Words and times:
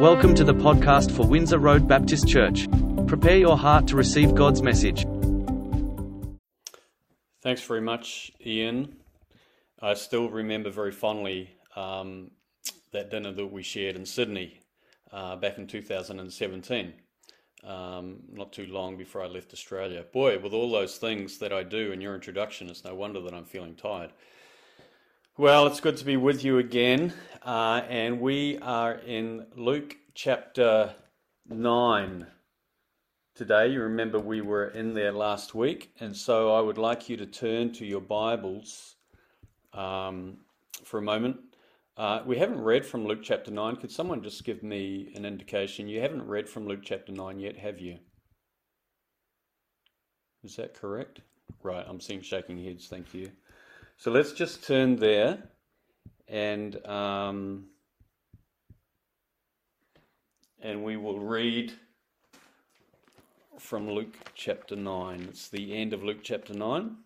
Welcome 0.00 0.36
to 0.36 0.44
the 0.44 0.54
podcast 0.54 1.10
for 1.10 1.26
Windsor 1.26 1.58
Road 1.58 1.88
Baptist 1.88 2.28
Church. 2.28 2.68
Prepare 3.08 3.36
your 3.36 3.58
heart 3.58 3.88
to 3.88 3.96
receive 3.96 4.32
God's 4.32 4.62
message. 4.62 5.04
Thanks 7.42 7.62
very 7.62 7.80
much, 7.80 8.30
Ian. 8.46 8.94
I 9.82 9.94
still 9.94 10.30
remember 10.30 10.70
very 10.70 10.92
fondly 10.92 11.50
um, 11.74 12.30
that 12.92 13.10
dinner 13.10 13.32
that 13.32 13.46
we 13.46 13.64
shared 13.64 13.96
in 13.96 14.06
Sydney 14.06 14.60
uh, 15.12 15.34
back 15.34 15.58
in 15.58 15.66
2017, 15.66 16.92
um, 17.64 18.18
not 18.30 18.52
too 18.52 18.66
long 18.66 18.96
before 18.96 19.24
I 19.24 19.26
left 19.26 19.52
Australia. 19.52 20.04
Boy, 20.12 20.38
with 20.38 20.52
all 20.52 20.70
those 20.70 20.98
things 20.98 21.38
that 21.38 21.52
I 21.52 21.64
do 21.64 21.90
in 21.90 22.00
your 22.00 22.14
introduction, 22.14 22.68
it's 22.68 22.84
no 22.84 22.94
wonder 22.94 23.20
that 23.22 23.34
I'm 23.34 23.44
feeling 23.44 23.74
tired. 23.74 24.12
Well, 25.38 25.68
it's 25.68 25.78
good 25.78 25.96
to 25.98 26.04
be 26.04 26.16
with 26.16 26.42
you 26.42 26.58
again, 26.58 27.12
uh, 27.44 27.82
and 27.88 28.20
we 28.20 28.58
are 28.58 28.94
in 28.94 29.46
Luke 29.54 29.96
chapter 30.12 30.96
9 31.48 32.26
today. 33.36 33.68
You 33.68 33.82
remember 33.82 34.18
we 34.18 34.40
were 34.40 34.66
in 34.66 34.94
there 34.94 35.12
last 35.12 35.54
week, 35.54 35.92
and 36.00 36.16
so 36.16 36.52
I 36.52 36.60
would 36.60 36.76
like 36.76 37.08
you 37.08 37.16
to 37.18 37.26
turn 37.26 37.72
to 37.74 37.86
your 37.86 38.00
Bibles 38.00 38.96
um, 39.72 40.38
for 40.82 40.98
a 40.98 41.02
moment. 41.02 41.36
Uh, 41.96 42.22
we 42.26 42.36
haven't 42.36 42.60
read 42.60 42.84
from 42.84 43.06
Luke 43.06 43.20
chapter 43.22 43.52
9. 43.52 43.76
Could 43.76 43.92
someone 43.92 44.24
just 44.24 44.42
give 44.42 44.64
me 44.64 45.12
an 45.14 45.24
indication? 45.24 45.86
You 45.86 46.00
haven't 46.00 46.26
read 46.26 46.48
from 46.48 46.66
Luke 46.66 46.80
chapter 46.82 47.12
9 47.12 47.38
yet, 47.38 47.56
have 47.58 47.78
you? 47.78 47.98
Is 50.42 50.56
that 50.56 50.74
correct? 50.74 51.20
Right, 51.62 51.86
I'm 51.88 52.00
seeing 52.00 52.22
shaking 52.22 52.58
heads, 52.58 52.88
thank 52.88 53.14
you. 53.14 53.30
So 54.00 54.12
let's 54.12 54.30
just 54.30 54.64
turn 54.64 54.94
there 54.94 55.42
and 56.28 56.86
um, 56.86 57.64
and 60.62 60.84
we 60.84 60.96
will 60.96 61.18
read 61.18 61.72
from 63.58 63.90
Luke 63.90 64.14
chapter 64.36 64.76
9. 64.76 65.26
It's 65.30 65.48
the 65.48 65.74
end 65.76 65.92
of 65.92 66.04
Luke 66.04 66.18
chapter 66.22 66.54
9. 66.54 66.96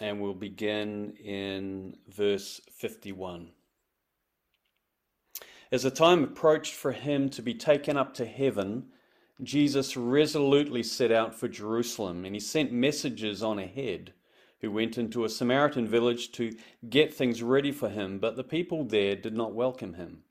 And 0.00 0.20
we'll 0.20 0.32
begin 0.32 1.14
in 1.24 1.96
verse 2.06 2.60
51. 2.70 3.50
As 5.72 5.82
the 5.82 5.90
time 5.90 6.22
approached 6.22 6.74
for 6.74 6.92
him 6.92 7.30
to 7.30 7.42
be 7.42 7.54
taken 7.54 7.96
up 7.96 8.14
to 8.14 8.24
heaven, 8.24 8.92
Jesus 9.42 9.96
resolutely 9.96 10.82
set 10.82 11.12
out 11.12 11.34
for 11.34 11.48
Jerusalem, 11.48 12.24
and 12.24 12.34
he 12.34 12.40
sent 12.40 12.72
messengers 12.72 13.42
on 13.42 13.58
ahead 13.58 14.14
who 14.60 14.70
went 14.70 14.96
into 14.96 15.24
a 15.24 15.28
Samaritan 15.28 15.86
village 15.86 16.32
to 16.32 16.56
get 16.88 17.12
things 17.12 17.42
ready 17.42 17.70
for 17.70 17.90
him, 17.90 18.18
but 18.18 18.36
the 18.36 18.44
people 18.44 18.84
there 18.84 19.14
did 19.14 19.36
not 19.36 19.52
welcome 19.52 19.94
him 19.94 20.22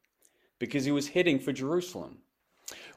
because 0.58 0.86
he 0.86 0.92
was 0.92 1.10
heading 1.10 1.38
for 1.38 1.52
Jerusalem. 1.52 2.18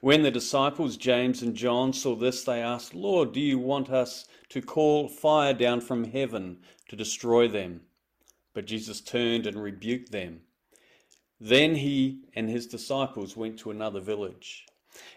When 0.01 0.23
the 0.23 0.31
disciples 0.31 0.97
James 0.97 1.43
and 1.43 1.55
John 1.55 1.93
saw 1.93 2.15
this, 2.15 2.43
they 2.45 2.63
asked, 2.63 2.95
Lord, 2.95 3.33
do 3.33 3.41
you 3.41 3.59
want 3.59 3.91
us 3.91 4.27
to 4.49 4.63
call 4.63 5.09
fire 5.09 5.53
down 5.53 5.83
from 5.83 6.05
heaven 6.05 6.59
to 6.89 6.97
destroy 6.97 7.49
them? 7.49 7.83
But 8.55 8.67
Jesus 8.67 9.03
turned 9.03 9.47
and 9.47 9.63
rebuked 9.63 10.11
them. 10.11 10.41
Then 11.39 11.75
he 11.75 12.23
and 12.35 12.49
his 12.49 12.67
disciples 12.67 13.37
went 13.37 13.59
to 13.61 13.71
another 13.71 14.01
village. 14.01 14.65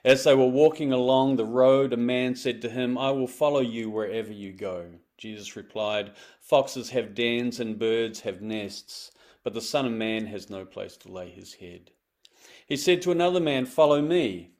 As 0.03 0.23
they 0.23 0.35
were 0.35 0.47
walking 0.47 0.91
along 0.91 1.35
the 1.35 1.45
road, 1.45 1.93
a 1.93 1.97
man 1.97 2.35
said 2.35 2.61
to 2.61 2.69
him, 2.69 2.97
I 2.97 3.11
will 3.11 3.27
follow 3.27 3.61
you 3.61 3.89
wherever 3.89 4.31
you 4.31 4.51
go. 4.51 4.85
Jesus 5.17 5.55
replied, 5.55 6.13
Foxes 6.39 6.89
have 6.89 7.13
dens 7.13 7.59
and 7.59 7.77
birds 7.77 8.21
have 8.21 8.41
nests, 8.41 9.11
but 9.43 9.53
the 9.53 9.61
Son 9.61 9.85
of 9.85 9.91
Man 9.91 10.25
has 10.27 10.49
no 10.49 10.65
place 10.65 10.97
to 10.97 11.11
lay 11.11 11.29
his 11.29 11.53
head. 11.55 11.91
He 12.67 12.77
said 12.77 13.01
to 13.01 13.11
another 13.11 13.39
man, 13.39 13.65
Follow 13.65 14.01
me. 14.01 14.51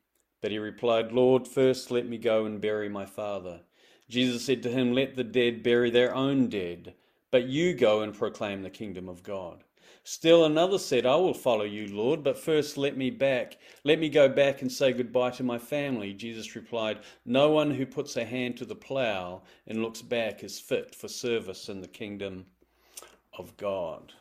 But 0.42 0.52
he 0.52 0.58
replied, 0.58 1.12
Lord, 1.12 1.48
first 1.48 1.92
let 1.92 2.08
me 2.08 2.18
go 2.18 2.46
and 2.46 2.60
bury 2.60 2.90
my 2.90 3.06
father. 3.06 3.62
Jesus 4.10 4.44
said 4.44 4.64
to 4.64 4.70
him, 4.70 4.94
Let 4.94 5.16
the 5.16 5.24
dead 5.24 5.64
bury 5.64 5.90
their 5.90 6.14
own 6.14 6.50
dead, 6.50 6.96
but 7.30 7.46
you 7.46 7.74
go 7.74 8.02
and 8.02 8.14
proclaim 8.14 8.62
the 8.62 8.70
kingdom 8.70 9.08
of 9.08 9.24
God. 9.24 9.64
Still 10.04 10.46
another 10.46 10.80
said, 10.80 11.06
I 11.06 11.16
will 11.16 11.34
follow 11.34 11.64
you, 11.64 11.88
Lord, 11.96 12.24
but 12.24 12.38
first 12.38 12.76
let 12.76 12.98
me 12.98 13.12
back. 13.12 13.58
Let 13.84 14.00
me 14.00 14.10
go 14.10 14.28
back 14.28 14.64
and 14.64 14.72
say 14.72 14.94
goodbye 14.94 15.30
to 15.32 15.44
my 15.44 15.60
family. 15.60 16.12
Jesus 16.14 16.56
replied, 16.56 17.00
No 17.26 17.52
one 17.52 17.70
who 17.70 17.86
puts 17.86 18.18
a 18.18 18.26
hand 18.26 18.58
to 18.58 18.66
the 18.66 18.76
plough 18.76 19.44
and 19.68 19.84
looks 19.84 20.02
back 20.02 20.44
is 20.44 20.60
fit 20.60 20.96
for 20.96 21.08
service 21.08 21.70
in 21.70 21.82
the 21.82 21.88
kingdom 21.88 22.48
of 23.38 23.56
God. 23.58 24.14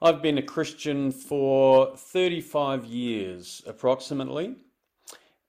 I've 0.00 0.22
been 0.22 0.38
a 0.38 0.42
Christian 0.42 1.10
for 1.10 1.96
35 1.96 2.84
years 2.84 3.62
approximately. 3.66 4.54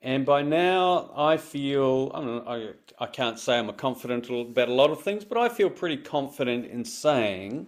And 0.01 0.25
by 0.25 0.41
now, 0.41 1.11
I 1.15 1.37
feel, 1.37 2.11
I, 2.13 2.55
I, 2.55 2.69
I 2.99 3.07
can't 3.07 3.37
say 3.37 3.59
I'm 3.59 3.69
a 3.69 3.73
confident 3.73 4.29
about 4.29 4.69
a 4.69 4.73
lot 4.73 4.89
of 4.89 5.01
things, 5.01 5.25
but 5.25 5.37
I 5.37 5.49
feel 5.49 5.69
pretty 5.69 5.97
confident 5.97 6.65
in 6.65 6.85
saying 6.85 7.67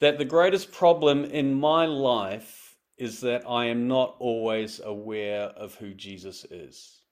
that 0.00 0.18
the 0.18 0.24
greatest 0.24 0.72
problem 0.72 1.24
in 1.24 1.54
my 1.54 1.86
life 1.86 2.76
is 2.96 3.20
that 3.20 3.48
I 3.48 3.66
am 3.66 3.88
not 3.88 4.16
always 4.18 4.80
aware 4.80 5.44
of 5.44 5.74
who 5.76 5.94
Jesus 5.94 6.44
is. 6.50 7.02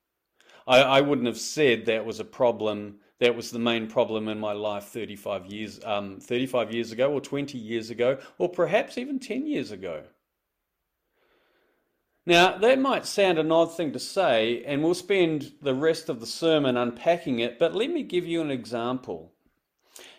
I, 0.66 0.80
I 0.80 1.00
wouldn't 1.00 1.28
have 1.28 1.38
said 1.38 1.86
that 1.86 2.04
was 2.04 2.20
a 2.20 2.24
problem. 2.24 2.96
That 3.20 3.36
was 3.36 3.50
the 3.50 3.58
main 3.58 3.86
problem 3.86 4.28
in 4.28 4.38
my 4.38 4.52
life 4.52 4.84
35 4.84 5.46
years, 5.46 5.80
um, 5.84 6.18
35 6.20 6.72
years 6.72 6.92
ago, 6.92 7.12
or 7.12 7.20
20 7.20 7.56
years 7.56 7.90
ago, 7.90 8.18
or 8.38 8.48
perhaps 8.48 8.98
even 8.98 9.18
10 9.18 9.46
years 9.46 9.70
ago. 9.70 10.02
Now, 12.28 12.58
that 12.58 12.80
might 12.80 13.06
sound 13.06 13.38
an 13.38 13.52
odd 13.52 13.76
thing 13.76 13.92
to 13.92 14.00
say, 14.00 14.64
and 14.66 14.82
we'll 14.82 14.94
spend 14.94 15.52
the 15.62 15.74
rest 15.74 16.08
of 16.08 16.18
the 16.18 16.26
sermon 16.26 16.76
unpacking 16.76 17.38
it, 17.38 17.56
but 17.56 17.72
let 17.72 17.88
me 17.88 18.02
give 18.02 18.26
you 18.26 18.40
an 18.40 18.50
example. 18.50 19.32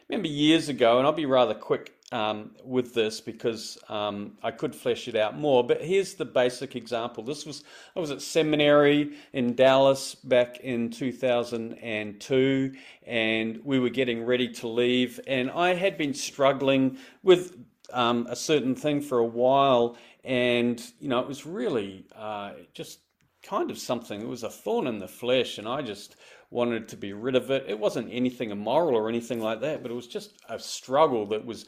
Remember 0.08 0.30
years 0.30 0.70
ago, 0.70 0.98
and 0.98 1.06
I'll 1.06 1.12
be 1.12 1.26
rather 1.26 1.54
quick 1.54 1.97
um, 2.12 2.52
with 2.64 2.94
this 2.94 3.20
because 3.20 3.78
um, 3.90 4.38
I 4.42 4.52
could 4.52 4.74
flesh 4.74 5.08
it 5.08 5.16
out 5.16 5.38
more. 5.38 5.66
But 5.66 5.82
here's 5.82 6.14
the 6.14 6.26
basic 6.26 6.76
example. 6.76 7.24
This 7.24 7.46
was 7.46 7.64
I 7.96 8.00
was 8.00 8.12
at 8.12 8.22
seminary 8.22 9.14
in 9.34 9.56
Dallas 9.56 10.16
back 10.16 10.60
in 10.62 10.90
2002, 10.90 12.74
and 13.06 13.60
we 13.64 13.80
were 13.80 13.90
getting 13.90 14.24
ready 14.24 14.48
to 14.54 14.68
leave, 14.68 15.20
and 15.28 15.52
I 15.52 15.74
had 15.74 15.98
been 15.98 16.14
struggling 16.14 16.98
with 17.24 17.58
um, 17.92 18.28
a 18.30 18.36
certain 18.36 18.76
thing 18.76 19.02
for 19.02 19.20
a 19.20 19.26
while, 19.26 19.98
and 20.24 20.82
you 21.00 21.10
know 21.10 21.20
it 21.20 21.28
was 21.28 21.46
really 21.46 22.06
uh, 22.16 22.52
just 22.74 23.00
kind 23.44 23.72
of 23.72 23.78
something. 23.78 24.22
It 24.22 24.28
was 24.28 24.44
a 24.44 24.50
thorn 24.50 24.88
in 24.88 25.00
the 25.00 25.08
flesh, 25.08 25.58
and 25.58 25.68
I 25.68 25.82
just 25.82 26.16
wanted 26.50 26.88
to 26.90 26.98
be 26.98 27.14
rid 27.14 27.36
of 27.36 27.52
it. 27.52 27.66
It 27.68 27.80
wasn't 27.80 28.10
anything 28.12 28.52
immoral 28.52 28.96
or 28.96 29.10
anything 29.10 29.42
like 29.42 29.62
that, 29.62 29.82
but 29.82 29.92
it 29.92 29.96
was 29.96 30.08
just 30.08 30.34
a 30.50 30.60
struggle 30.60 31.26
that 31.28 31.46
was 31.46 31.66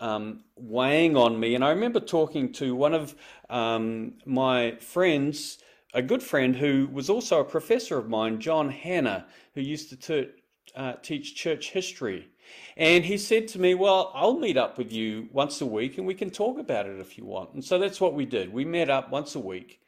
um, 0.00 0.44
weighing 0.56 1.16
on 1.16 1.38
me. 1.38 1.54
And 1.54 1.64
I 1.64 1.70
remember 1.70 2.00
talking 2.00 2.52
to 2.54 2.74
one 2.74 2.94
of 2.94 3.14
um, 3.48 4.14
my 4.24 4.76
friends, 4.76 5.58
a 5.94 6.02
good 6.02 6.22
friend 6.22 6.56
who 6.56 6.88
was 6.92 7.08
also 7.08 7.40
a 7.40 7.44
professor 7.44 7.98
of 7.98 8.08
mine, 8.08 8.40
John 8.40 8.70
Hannah, 8.70 9.26
who 9.54 9.60
used 9.60 9.90
to 9.90 9.96
t- 9.96 10.30
uh, 10.74 10.94
teach 11.02 11.34
church 11.34 11.70
history. 11.70 12.28
And 12.76 13.04
he 13.04 13.18
said 13.18 13.46
to 13.48 13.60
me, 13.60 13.74
Well, 13.74 14.10
I'll 14.14 14.38
meet 14.38 14.56
up 14.56 14.78
with 14.78 14.92
you 14.92 15.28
once 15.32 15.60
a 15.60 15.66
week 15.66 15.98
and 15.98 16.06
we 16.06 16.14
can 16.14 16.30
talk 16.30 16.58
about 16.58 16.86
it 16.86 16.98
if 16.98 17.16
you 17.16 17.24
want. 17.24 17.54
And 17.54 17.64
so 17.64 17.78
that's 17.78 18.00
what 18.00 18.14
we 18.14 18.24
did. 18.24 18.52
We 18.52 18.64
met 18.64 18.90
up 18.90 19.10
once 19.10 19.34
a 19.34 19.40
week 19.40 19.80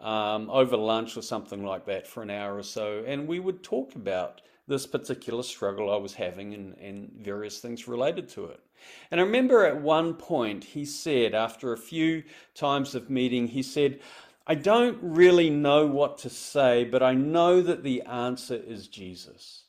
um, 0.00 0.50
over 0.50 0.76
lunch 0.76 1.16
or 1.16 1.22
something 1.22 1.64
like 1.64 1.86
that 1.86 2.06
for 2.06 2.22
an 2.22 2.30
hour 2.30 2.56
or 2.56 2.62
so, 2.62 3.02
and 3.06 3.26
we 3.26 3.40
would 3.40 3.62
talk 3.62 3.94
about 3.94 4.42
this 4.66 4.86
particular 4.86 5.42
struggle 5.42 5.92
I 5.92 5.96
was 5.96 6.14
having 6.14 6.54
and, 6.54 6.76
and 6.78 7.10
various 7.20 7.58
things 7.58 7.86
related 7.86 8.28
to 8.30 8.46
it. 8.46 8.60
And 9.10 9.20
I 9.20 9.24
remember 9.24 9.64
at 9.64 9.80
one 9.80 10.14
point 10.14 10.64
he 10.64 10.84
said, 10.84 11.34
after 11.34 11.72
a 11.72 11.78
few 11.78 12.24
times 12.54 12.94
of 12.94 13.10
meeting, 13.10 13.48
he 13.48 13.62
said, 13.62 14.00
I 14.46 14.54
don't 14.54 14.98
really 15.00 15.48
know 15.48 15.86
what 15.86 16.18
to 16.18 16.30
say, 16.30 16.84
but 16.84 17.02
I 17.02 17.14
know 17.14 17.62
that 17.62 17.82
the 17.82 18.02
answer 18.02 18.56
is 18.56 18.88
Jesus. 18.88 19.64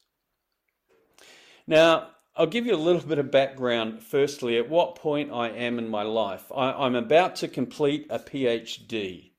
Now, 1.65 2.09
I'll 2.35 2.47
give 2.47 2.65
you 2.65 2.75
a 2.75 2.77
little 2.77 3.01
bit 3.01 3.17
of 3.17 3.31
background 3.31 4.03
firstly 4.03 4.57
at 4.57 4.69
what 4.69 4.95
point 4.95 5.31
I 5.31 5.49
am 5.49 5.79
in 5.79 5.87
my 5.87 6.03
life. 6.03 6.51
I, 6.53 6.85
am 6.85 6.95
about 6.95 7.37
to 7.37 7.47
complete 7.47 8.07
a 8.09 8.19
PhD. 8.19 9.31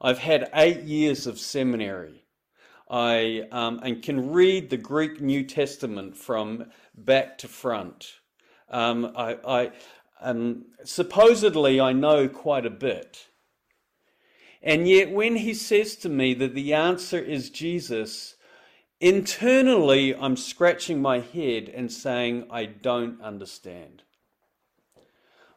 I've 0.00 0.18
had 0.18 0.50
eight 0.54 0.82
years 0.82 1.28
of 1.28 1.38
seminary. 1.38 2.24
I 2.90 3.46
um, 3.52 3.80
and 3.82 4.02
can 4.02 4.32
read 4.32 4.68
the 4.68 4.76
Greek 4.76 5.20
New 5.20 5.44
Testament 5.44 6.16
from 6.16 6.66
back 6.94 7.38
to 7.38 7.48
front. 7.48 8.14
Um, 8.74 9.12
I, 9.16 9.38
I 9.46 9.72
um, 10.20 10.64
supposedly 10.82 11.80
I 11.80 11.92
know 11.92 12.28
quite 12.28 12.66
a 12.66 12.70
bit, 12.70 13.28
and 14.64 14.88
yet 14.88 15.12
when 15.12 15.36
he 15.36 15.54
says 15.54 15.94
to 15.96 16.08
me 16.08 16.34
that 16.34 16.56
the 16.56 16.74
answer 16.74 17.20
is 17.20 17.50
Jesus, 17.50 18.34
internally 19.00 20.12
I'm 20.12 20.36
scratching 20.36 21.00
my 21.00 21.20
head 21.20 21.68
and 21.68 21.92
saying, 21.92 22.48
I 22.50 22.64
don't 22.64 23.22
understand. 23.22 24.02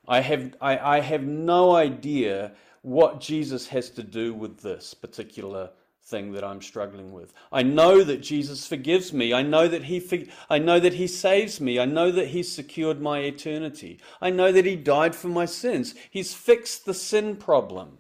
I 0.08 0.20
have, 0.22 0.56
I, 0.62 0.78
I 0.78 1.00
have 1.00 1.24
no 1.24 1.76
idea 1.76 2.52
what 2.84 3.20
Jesus 3.20 3.68
has 3.70 3.90
to 3.92 4.04
do 4.04 4.32
with 4.32 4.60
this 4.60 4.94
particular 4.94 5.72
thing 6.08 6.32
that 6.32 6.44
I'm 6.44 6.62
struggling 6.62 7.12
with. 7.12 7.34
I 7.52 7.64
know 7.64 8.04
that 8.04 8.22
Jesus 8.22 8.66
forgives 8.66 9.12
me. 9.12 9.34
I 9.34 9.42
know 9.42 9.68
that 9.68 9.84
he 9.84 10.00
for, 10.00 10.20
I 10.50 10.58
know 10.58 10.80
that 10.80 10.94
he 10.94 11.06
saves 11.06 11.60
me. 11.60 11.80
I 11.80 11.86
know 11.86 12.12
that 12.12 12.30
he's 12.30 12.52
secured 12.52 13.02
my 13.02 13.20
eternity. 13.20 14.00
I 14.22 14.30
know 14.30 14.52
that 14.54 14.66
he 14.66 14.78
died 14.78 15.16
for 15.16 15.28
my 15.28 15.46
sins. 15.46 15.96
He's 16.10 16.34
fixed 16.34 16.86
the 16.86 16.94
sin 16.94 17.36
problem. 17.36 17.98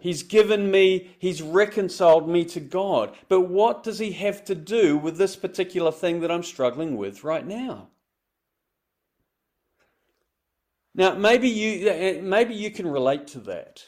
He's 0.00 0.22
given 0.22 0.70
me, 0.70 1.10
he's 1.18 1.42
reconciled 1.42 2.28
me 2.28 2.44
to 2.46 2.60
God. 2.60 3.16
But 3.28 3.42
what 3.42 3.82
does 3.82 3.98
he 3.98 4.12
have 4.12 4.44
to 4.44 4.54
do 4.54 4.96
with 4.96 5.18
this 5.18 5.34
particular 5.34 5.90
thing 5.90 6.20
that 6.20 6.30
I'm 6.30 6.44
struggling 6.44 6.96
with 6.96 7.24
right 7.24 7.46
now? 7.46 7.88
Now, 10.94 11.14
maybe 11.14 11.48
you, 11.48 11.88
eh, 11.88 11.92
eh, 11.92 12.20
maybe 12.20 12.54
you 12.54 12.70
can 12.70 12.86
relate 12.86 13.26
to 13.28 13.40
that. 13.40 13.82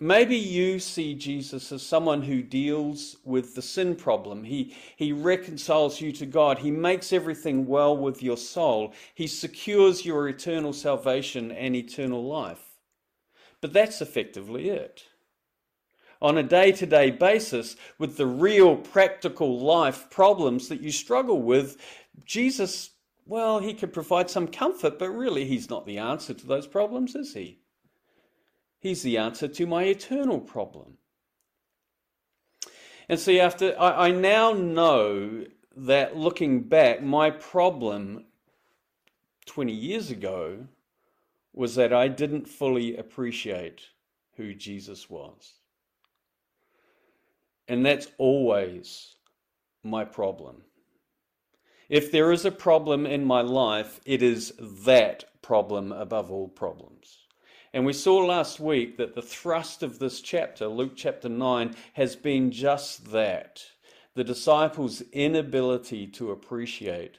Maybe 0.00 0.36
you 0.36 0.78
see 0.78 1.14
Jesus 1.14 1.72
as 1.72 1.82
someone 1.82 2.22
who 2.22 2.40
deals 2.40 3.16
with 3.24 3.56
the 3.56 3.62
sin 3.62 3.96
problem. 3.96 4.44
He, 4.44 4.76
he 4.94 5.12
reconciles 5.12 6.00
you 6.00 6.12
to 6.12 6.26
God. 6.26 6.58
He 6.58 6.70
makes 6.70 7.12
everything 7.12 7.66
well 7.66 7.96
with 7.96 8.22
your 8.22 8.36
soul. 8.36 8.94
He 9.14 9.26
secures 9.26 10.04
your 10.04 10.28
eternal 10.28 10.72
salvation 10.72 11.50
and 11.50 11.74
eternal 11.74 12.24
life. 12.24 12.62
But 13.60 13.72
that's 13.72 14.00
effectively 14.00 14.68
it. 14.68 15.02
On 16.22 16.38
a 16.38 16.44
day 16.44 16.70
to 16.72 16.86
day 16.86 17.10
basis, 17.10 17.74
with 17.98 18.16
the 18.16 18.26
real 18.26 18.76
practical 18.76 19.58
life 19.58 20.08
problems 20.10 20.68
that 20.68 20.80
you 20.80 20.92
struggle 20.92 21.42
with, 21.42 21.76
Jesus, 22.24 22.90
well, 23.26 23.58
he 23.58 23.74
could 23.74 23.92
provide 23.92 24.30
some 24.30 24.46
comfort, 24.46 24.98
but 25.00 25.10
really 25.10 25.44
he's 25.44 25.70
not 25.70 25.86
the 25.86 25.98
answer 25.98 26.34
to 26.34 26.46
those 26.46 26.68
problems, 26.68 27.16
is 27.16 27.34
he? 27.34 27.58
He's 28.80 29.02
the 29.02 29.18
answer 29.18 29.48
to 29.48 29.66
my 29.66 29.84
eternal 29.84 30.40
problem. 30.40 30.98
And 33.08 33.18
see, 33.18 33.40
after 33.40 33.78
I, 33.80 34.08
I 34.08 34.10
now 34.10 34.52
know 34.52 35.44
that 35.76 36.16
looking 36.16 36.62
back, 36.62 37.02
my 37.02 37.30
problem 37.30 38.26
20 39.46 39.72
years 39.72 40.10
ago 40.10 40.66
was 41.52 41.74
that 41.74 41.92
I 41.92 42.08
didn't 42.08 42.46
fully 42.46 42.96
appreciate 42.96 43.86
who 44.36 44.54
Jesus 44.54 45.08
was. 45.08 45.54
And 47.66 47.84
that's 47.84 48.08
always 48.18 49.16
my 49.82 50.04
problem. 50.04 50.62
If 51.88 52.12
there 52.12 52.32
is 52.32 52.44
a 52.44 52.50
problem 52.50 53.06
in 53.06 53.24
my 53.24 53.40
life, 53.40 54.00
it 54.04 54.22
is 54.22 54.52
that 54.84 55.24
problem 55.42 55.92
above 55.92 56.30
all 56.30 56.48
problems. 56.48 57.27
And 57.72 57.84
we 57.84 57.92
saw 57.92 58.18
last 58.18 58.60
week 58.60 58.96
that 58.96 59.14
the 59.14 59.22
thrust 59.22 59.82
of 59.82 59.98
this 59.98 60.20
chapter, 60.20 60.66
Luke 60.66 60.92
chapter 60.96 61.28
9, 61.28 61.74
has 61.94 62.16
been 62.16 62.50
just 62.50 63.10
that 63.12 63.62
the 64.14 64.24
disciples' 64.24 65.02
inability 65.12 66.06
to 66.06 66.30
appreciate 66.30 67.18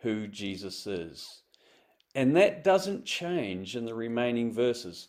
who 0.00 0.26
Jesus 0.26 0.86
is. 0.86 1.42
And 2.14 2.36
that 2.36 2.62
doesn't 2.62 3.04
change 3.04 3.76
in 3.76 3.84
the 3.84 3.94
remaining 3.94 4.52
verses. 4.52 5.08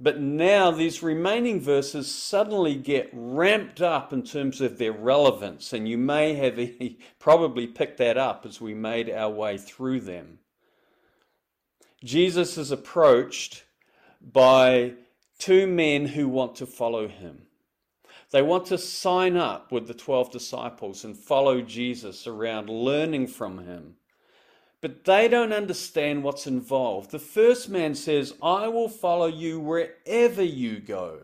But 0.00 0.20
now 0.20 0.70
these 0.70 1.02
remaining 1.02 1.60
verses 1.60 2.12
suddenly 2.12 2.74
get 2.74 3.08
ramped 3.12 3.80
up 3.80 4.12
in 4.12 4.22
terms 4.22 4.60
of 4.60 4.78
their 4.78 4.92
relevance, 4.92 5.72
and 5.72 5.88
you 5.88 5.96
may 5.96 6.34
have 6.34 6.58
probably 7.18 7.66
picked 7.66 7.98
that 7.98 8.18
up 8.18 8.44
as 8.44 8.60
we 8.60 8.74
made 8.74 9.08
our 9.08 9.30
way 9.30 9.56
through 9.56 10.00
them. 10.00 10.40
Jesus 12.02 12.58
is 12.58 12.70
approached 12.70 13.63
by 14.32 14.94
two 15.38 15.66
men 15.66 16.06
who 16.06 16.28
want 16.28 16.56
to 16.56 16.66
follow 16.66 17.08
him. 17.08 17.42
They 18.30 18.42
want 18.42 18.66
to 18.66 18.78
sign 18.78 19.36
up 19.36 19.70
with 19.70 19.86
the 19.86 19.94
12 19.94 20.30
disciples 20.32 21.04
and 21.04 21.16
follow 21.16 21.60
Jesus 21.60 22.26
around, 22.26 22.68
learning 22.68 23.28
from 23.28 23.58
him. 23.58 23.96
But 24.80 25.04
they 25.04 25.28
don't 25.28 25.52
understand 25.52 26.22
what's 26.22 26.46
involved. 26.46 27.10
The 27.10 27.18
first 27.18 27.68
man 27.68 27.94
says, 27.94 28.34
I 28.42 28.68
will 28.68 28.88
follow 28.88 29.26
you 29.26 29.60
wherever 29.60 30.42
you 30.42 30.80
go. 30.80 31.20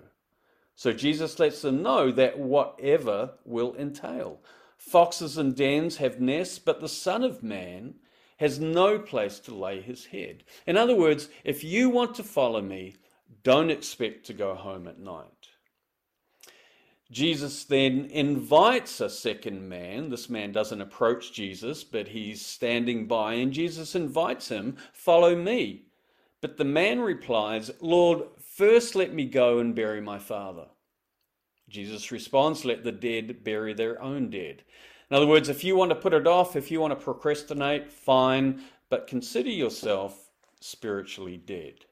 So 0.77 0.93
Jesus 0.93 1.39
lets 1.39 1.61
them 1.63 1.83
know 1.83 2.11
that 2.13 2.39
whatever 2.39 3.33
will 3.45 3.75
entail. 3.77 4.39
Foxes 4.79 5.37
and 5.37 5.55
dens 5.55 5.99
have 5.99 6.21
nests, 6.21 6.59
but 6.59 6.81
the 6.81 6.89
Son 6.89 7.23
of 7.23 7.43
Man 7.43 7.97
has 8.41 8.59
no 8.59 8.99
place 8.99 9.39
to 9.39 9.55
lay 9.55 9.83
his 9.83 10.07
head. 10.07 10.43
In 10.67 10.79
other 10.79 10.97
words, 10.97 11.29
if 11.45 11.63
you 11.63 11.91
want 11.91 12.15
to 12.15 12.25
follow 12.25 12.63
me, 12.63 12.97
don't 13.43 13.71
expect 13.71 14.25
to 14.27 14.33
go 14.33 14.55
home 14.55 14.89
at 14.89 14.99
night. 14.99 15.49
Jesus 17.11 17.65
then 17.65 18.07
invites 18.07 18.99
a 19.03 19.11
second 19.11 19.69
man. 19.69 20.09
This 20.09 20.31
man 20.31 20.53
doesn't 20.53 20.81
approach 20.81 21.35
Jesus, 21.35 21.85
but 21.85 22.09
he's 22.09 22.45
standing 22.45 23.07
by, 23.07 23.35
and 23.35 23.53
Jesus 23.53 23.95
invites 23.95 24.49
him, 24.49 24.79
Follow 24.95 25.37
me. 25.37 25.83
But 26.41 26.57
the 26.57 26.65
man 26.65 27.01
replies, 27.01 27.71
Lord, 27.81 28.23
first 28.57 28.95
let 28.95 29.13
me 29.13 29.27
go 29.27 29.59
and 29.59 29.75
bury 29.75 30.01
my 30.01 30.19
father. 30.19 30.69
Jesus 31.69 32.11
responds, 32.11 32.65
Let 32.65 32.85
the 32.85 32.93
dead 32.93 33.45
bury 33.45 33.75
their 33.75 34.01
own 34.01 34.31
dead. 34.31 34.65
In 35.11 35.17
other 35.17 35.27
words, 35.27 35.49
if 35.49 35.65
you 35.65 35.75
want 35.75 35.91
to 35.91 35.97
put 35.97 36.15
it 36.15 36.27
off, 36.27 36.55
if 36.55 36.71
you 36.71 36.81
want 36.81 36.93
to 36.93 37.05
procrastinate, 37.05 37.91
fine, 37.91 38.63
but 38.89 39.07
consider 39.07 39.51
yourself 39.51 40.31
spiritually 40.61 41.37
dead. 41.37 41.85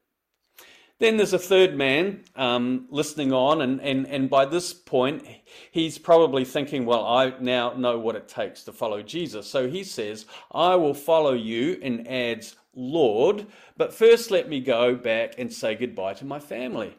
Then 1.00 1.16
there's 1.16 1.32
a 1.32 1.38
third 1.38 1.76
man 1.76 2.24
um, 2.34 2.86
listening 2.90 3.32
on, 3.32 3.62
and, 3.62 3.80
and, 3.80 4.06
and 4.08 4.28
by 4.28 4.44
this 4.44 4.72
point, 4.72 5.24
he's 5.70 5.96
probably 5.96 6.44
thinking, 6.44 6.86
Well, 6.86 7.06
I 7.06 7.34
now 7.40 7.72
know 7.74 7.98
what 7.98 8.16
it 8.16 8.28
takes 8.28 8.64
to 8.64 8.72
follow 8.72 9.02
Jesus. 9.02 9.46
So 9.46 9.68
he 9.68 9.84
says, 9.84 10.26
I 10.50 10.74
will 10.74 10.94
follow 10.94 11.34
you, 11.34 11.78
and 11.82 12.08
adds, 12.08 12.56
Lord, 12.74 13.46
but 13.76 13.94
first 13.94 14.30
let 14.30 14.48
me 14.48 14.60
go 14.60 14.96
back 14.96 15.34
and 15.38 15.52
say 15.52 15.76
goodbye 15.76 16.14
to 16.14 16.24
my 16.24 16.40
family. 16.40 16.96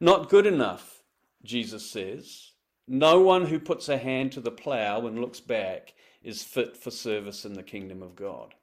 Not 0.00 0.28
good 0.28 0.46
enough, 0.46 1.02
Jesus 1.42 1.90
says. 1.90 2.52
No 2.88 3.20
one 3.20 3.46
who 3.46 3.60
puts 3.60 3.88
a 3.88 3.98
hand 3.98 4.32
to 4.32 4.40
the 4.40 4.50
plough 4.50 5.06
and 5.06 5.20
looks 5.20 5.40
back 5.40 5.94
is 6.22 6.42
fit 6.42 6.76
for 6.76 6.90
service 6.90 7.44
in 7.44 7.52
the 7.52 7.62
kingdom 7.62 8.02
of 8.02 8.16
God. 8.16 8.54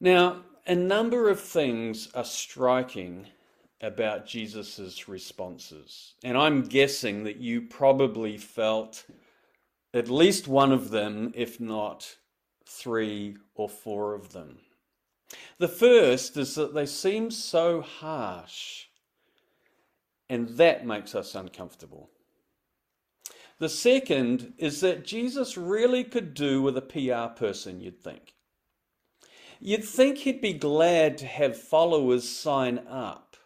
Now, 0.00 0.42
a 0.66 0.74
number 0.74 1.30
of 1.30 1.40
things 1.40 2.08
are 2.14 2.24
striking 2.24 3.26
about 3.80 4.26
Jesus' 4.26 5.08
responses. 5.08 6.14
And 6.22 6.36
I'm 6.36 6.62
guessing 6.62 7.24
that 7.24 7.36
you 7.36 7.62
probably 7.62 8.36
felt 8.36 9.04
at 9.94 10.10
least 10.10 10.46
one 10.46 10.72
of 10.72 10.90
them, 10.90 11.32
if 11.34 11.58
not 11.58 12.16
three 12.66 13.36
or 13.54 13.68
four 13.68 14.14
of 14.14 14.32
them. 14.32 14.58
The 15.58 15.68
first 15.68 16.36
is 16.36 16.54
that 16.56 16.74
they 16.74 16.86
seem 16.86 17.30
so 17.30 17.80
harsh 17.80 18.87
and 20.28 20.48
that 20.50 20.86
makes 20.86 21.14
us 21.14 21.34
uncomfortable. 21.34 22.10
The 23.58 23.68
second 23.68 24.54
is 24.58 24.80
that 24.82 25.04
Jesus 25.04 25.56
really 25.56 26.04
could 26.04 26.32
do 26.32 26.62
with 26.62 26.76
a 26.76 26.82
PR 26.82 27.34
person, 27.36 27.80
you'd 27.80 28.00
think. 28.00 28.34
You'd 29.60 29.84
think 29.84 30.18
he'd 30.18 30.40
be 30.40 30.52
glad 30.52 31.18
to 31.18 31.26
have 31.26 31.60
followers 31.60 32.28
sign 32.28 32.78
up. 32.88 33.36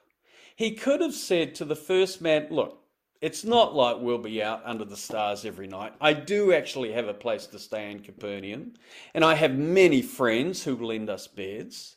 He 0.55 0.73
could 0.73 1.01
have 1.01 1.15
said 1.15 1.55
to 1.55 1.65
the 1.65 1.77
first 1.77 2.21
man, 2.21 2.49
Look, 2.51 2.79
it's 3.23 3.45
not 3.45 3.75
like 3.75 3.99
we'll 4.01 4.19
be 4.19 4.43
out 4.43 4.63
under 4.65 4.85
the 4.85 4.97
stars 4.97 5.45
every 5.45 5.69
night. 5.69 5.95
I 6.01 6.13
do 6.13 6.53
actually 6.53 6.93
have 6.93 7.09
a 7.09 7.15
place 7.15 7.47
to 7.47 7.59
stay 7.59 7.91
in 7.91 8.01
Capernaum, 8.01 8.75
and 9.15 9.25
I 9.25 9.35
have 9.35 9.55
many 9.57 10.03
friends 10.03 10.65
who 10.65 10.77
lend 10.77 11.09
us 11.09 11.27
beds. 11.27 11.97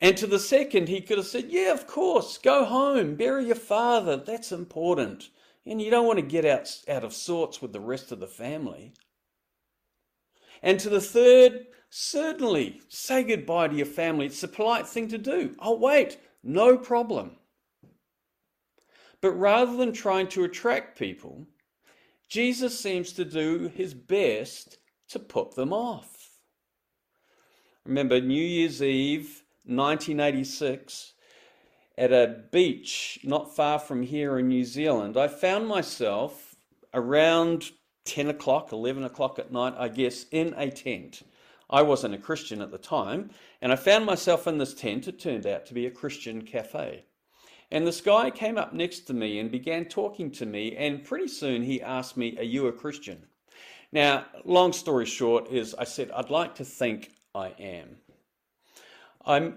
And 0.00 0.16
to 0.16 0.26
the 0.26 0.38
second, 0.38 0.88
he 0.88 1.00
could 1.00 1.18
have 1.18 1.26
said, 1.26 1.46
Yeah, 1.50 1.72
of 1.72 1.86
course, 1.86 2.38
go 2.38 2.64
home, 2.64 3.16
bury 3.16 3.46
your 3.46 3.54
father. 3.54 4.16
That's 4.16 4.52
important. 4.52 5.28
And 5.66 5.80
you 5.80 5.90
don't 5.90 6.06
want 6.06 6.18
to 6.18 6.24
get 6.24 6.44
out, 6.46 6.74
out 6.88 7.04
of 7.04 7.12
sorts 7.12 7.60
with 7.60 7.72
the 7.72 7.80
rest 7.80 8.10
of 8.12 8.20
the 8.20 8.26
family. 8.26 8.94
And 10.62 10.80
to 10.80 10.88
the 10.88 11.00
third, 11.00 11.66
certainly 11.90 12.80
say 12.88 13.22
goodbye 13.22 13.68
to 13.68 13.76
your 13.76 13.86
family. 13.86 14.26
It's 14.26 14.42
a 14.42 14.48
polite 14.48 14.86
thing 14.86 15.08
to 15.08 15.18
do. 15.18 15.54
Oh, 15.58 15.76
wait, 15.76 16.18
no 16.42 16.78
problem. 16.78 17.36
But 19.20 19.32
rather 19.32 19.76
than 19.76 19.92
trying 19.92 20.28
to 20.28 20.44
attract 20.44 20.98
people, 20.98 21.46
Jesus 22.28 22.78
seems 22.78 23.12
to 23.14 23.24
do 23.24 23.70
his 23.74 23.92
best 23.92 24.78
to 25.10 25.18
put 25.18 25.54
them 25.54 25.72
off. 25.72 26.16
Remember, 27.84 28.20
New 28.20 28.42
Year's 28.42 28.82
Eve, 28.82 29.42
1986 29.64 31.12
at 31.98 32.12
a 32.12 32.44
beach 32.50 33.18
not 33.22 33.54
far 33.54 33.78
from 33.78 34.02
here 34.02 34.38
in 34.38 34.48
New 34.48 34.64
Zealand, 34.64 35.16
I 35.16 35.28
found 35.28 35.68
myself 35.68 36.56
around 36.94 37.70
10 38.04 38.30
o'clock, 38.30 38.72
11 38.72 39.04
o'clock 39.04 39.38
at 39.38 39.52
night, 39.52 39.74
I 39.76 39.88
guess, 39.88 40.24
in 40.30 40.54
a 40.56 40.70
tent. 40.70 41.22
I 41.68 41.82
wasn't 41.82 42.14
a 42.14 42.18
Christian 42.18 42.62
at 42.62 42.70
the 42.70 42.78
time, 42.78 43.30
and 43.62 43.72
I 43.72 43.76
found 43.76 44.04
myself 44.04 44.46
in 44.46 44.58
this 44.58 44.74
tent. 44.74 45.06
It 45.06 45.20
turned 45.20 45.46
out 45.46 45.66
to 45.66 45.74
be 45.74 45.86
a 45.86 45.90
Christian 45.90 46.42
cafe. 46.42 47.04
And 47.70 47.86
this 47.86 48.00
guy 48.00 48.30
came 48.30 48.58
up 48.58 48.72
next 48.72 49.00
to 49.00 49.14
me 49.14 49.38
and 49.38 49.50
began 49.50 49.84
talking 49.84 50.32
to 50.32 50.46
me, 50.46 50.76
and 50.76 51.04
pretty 51.04 51.28
soon 51.28 51.62
he 51.62 51.80
asked 51.80 52.16
me, 52.16 52.36
Are 52.38 52.42
you 52.42 52.66
a 52.66 52.72
Christian? 52.72 53.26
Now, 53.92 54.26
long 54.44 54.72
story 54.72 55.06
short, 55.06 55.48
is 55.50 55.74
I 55.78 55.84
said, 55.84 56.10
I'd 56.10 56.30
like 56.30 56.56
to 56.56 56.64
think 56.64 57.12
I 57.34 57.48
am. 57.60 57.96
I 59.24 59.52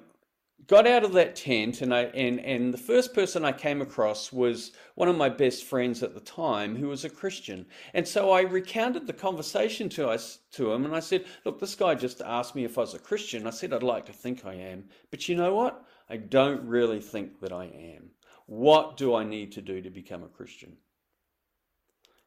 got 0.68 0.88
out 0.88 1.04
of 1.04 1.14
that 1.14 1.36
tent, 1.36 1.82
and, 1.82 1.94
I, 1.94 2.04
and, 2.04 2.40
and 2.40 2.74
the 2.74 2.78
first 2.78 3.14
person 3.14 3.44
I 3.44 3.52
came 3.52 3.82
across 3.82 4.32
was 4.32 4.72
one 4.96 5.10
of 5.10 5.18
my 5.18 5.30
best 5.30 5.66
friends 5.66 6.04
at 6.04 6.14
the 6.14 6.20
time 6.20 6.76
who 6.76 6.88
was 6.88 7.04
a 7.04 7.10
Christian. 7.10 7.66
And 7.94 8.08
so 8.08 8.32
I 8.32 8.42
recounted 8.42 9.08
the 9.08 9.14
conversation 9.14 9.90
to, 9.90 10.10
us, 10.10 10.40
to 10.54 10.72
him, 10.72 10.86
and 10.86 10.96
I 10.96 11.00
said, 11.00 11.26
Look, 11.46 11.60
this 11.60 11.76
guy 11.76 11.96
just 11.96 12.22
asked 12.22 12.56
me 12.56 12.66
if 12.66 12.78
I 12.78 12.82
was 12.82 12.94
a 12.94 13.00
Christian. 13.00 13.48
I 13.48 13.52
said, 13.52 13.74
I'd 13.74 13.84
like 13.84 14.06
to 14.06 14.14
think 14.14 14.46
I 14.46 14.54
am. 14.54 14.86
But 15.12 15.28
you 15.28 15.36
know 15.36 15.54
what? 15.54 15.86
I 16.10 16.18
don't 16.18 16.68
really 16.68 17.00
think 17.00 17.40
that 17.42 17.52
I 17.52 17.66
am. 17.66 18.12
What 18.46 18.98
do 18.98 19.16
I 19.16 19.24
need 19.24 19.54
to 19.54 19.62
do 19.62 19.82
to 19.82 19.90
become 19.90 20.24
a 20.24 20.28
Christian? 20.28 20.78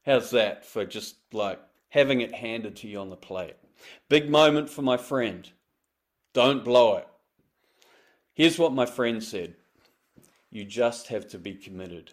How's 0.05 0.31
that 0.31 0.64
for 0.64 0.85
just 0.85 1.16
like 1.33 1.61
having 1.88 2.21
it 2.21 2.35
handed 2.35 2.76
to 2.76 2.88
you 2.88 3.00
on 3.00 3.11
the 3.11 3.16
plate? 3.16 3.57
Big 4.09 4.31
moment 4.31 4.71
for 4.71 4.83
my 4.83 4.97
friend. 4.97 5.50
Don't 6.33 6.64
blow 6.64 6.97
it. 6.97 7.09
Here's 8.37 8.59
what 8.59 8.75
my 8.75 8.85
friend 8.85 9.25
said 9.25 9.55
You 10.50 10.64
just 10.64 11.09
have 11.09 11.26
to 11.28 11.38
be 11.38 11.55
committed. 11.55 12.12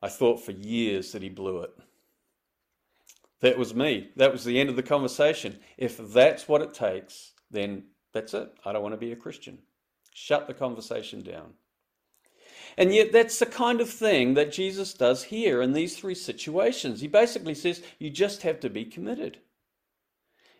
I 0.00 0.08
thought 0.08 0.40
for 0.40 0.52
years 0.52 1.12
that 1.12 1.22
he 1.22 1.28
blew 1.28 1.62
it. 1.62 1.72
That 3.40 3.58
was 3.58 3.74
me. 3.74 4.10
That 4.16 4.32
was 4.32 4.44
the 4.44 4.58
end 4.60 4.70
of 4.70 4.76
the 4.76 4.82
conversation. 4.82 5.58
If 5.76 5.98
that's 5.98 6.48
what 6.48 6.62
it 6.62 6.72
takes, 6.72 7.32
then 7.50 7.84
that's 8.12 8.32
it. 8.32 8.50
I 8.64 8.72
don't 8.72 8.82
want 8.82 8.94
to 8.94 8.98
be 8.98 9.12
a 9.12 9.16
Christian. 9.16 9.58
Shut 10.14 10.46
the 10.46 10.54
conversation 10.54 11.22
down. 11.22 11.54
And 12.78 12.94
yet, 12.94 13.12
that's 13.12 13.38
the 13.38 13.46
kind 13.46 13.80
of 13.80 13.90
thing 13.90 14.34
that 14.34 14.52
Jesus 14.52 14.94
does 14.94 15.24
here 15.24 15.62
in 15.62 15.72
these 15.72 15.96
three 15.96 16.14
situations. 16.14 17.00
He 17.00 17.08
basically 17.08 17.54
says, 17.54 17.82
You 17.98 18.10
just 18.10 18.42
have 18.42 18.60
to 18.60 18.70
be 18.70 18.84
committed. 18.84 19.38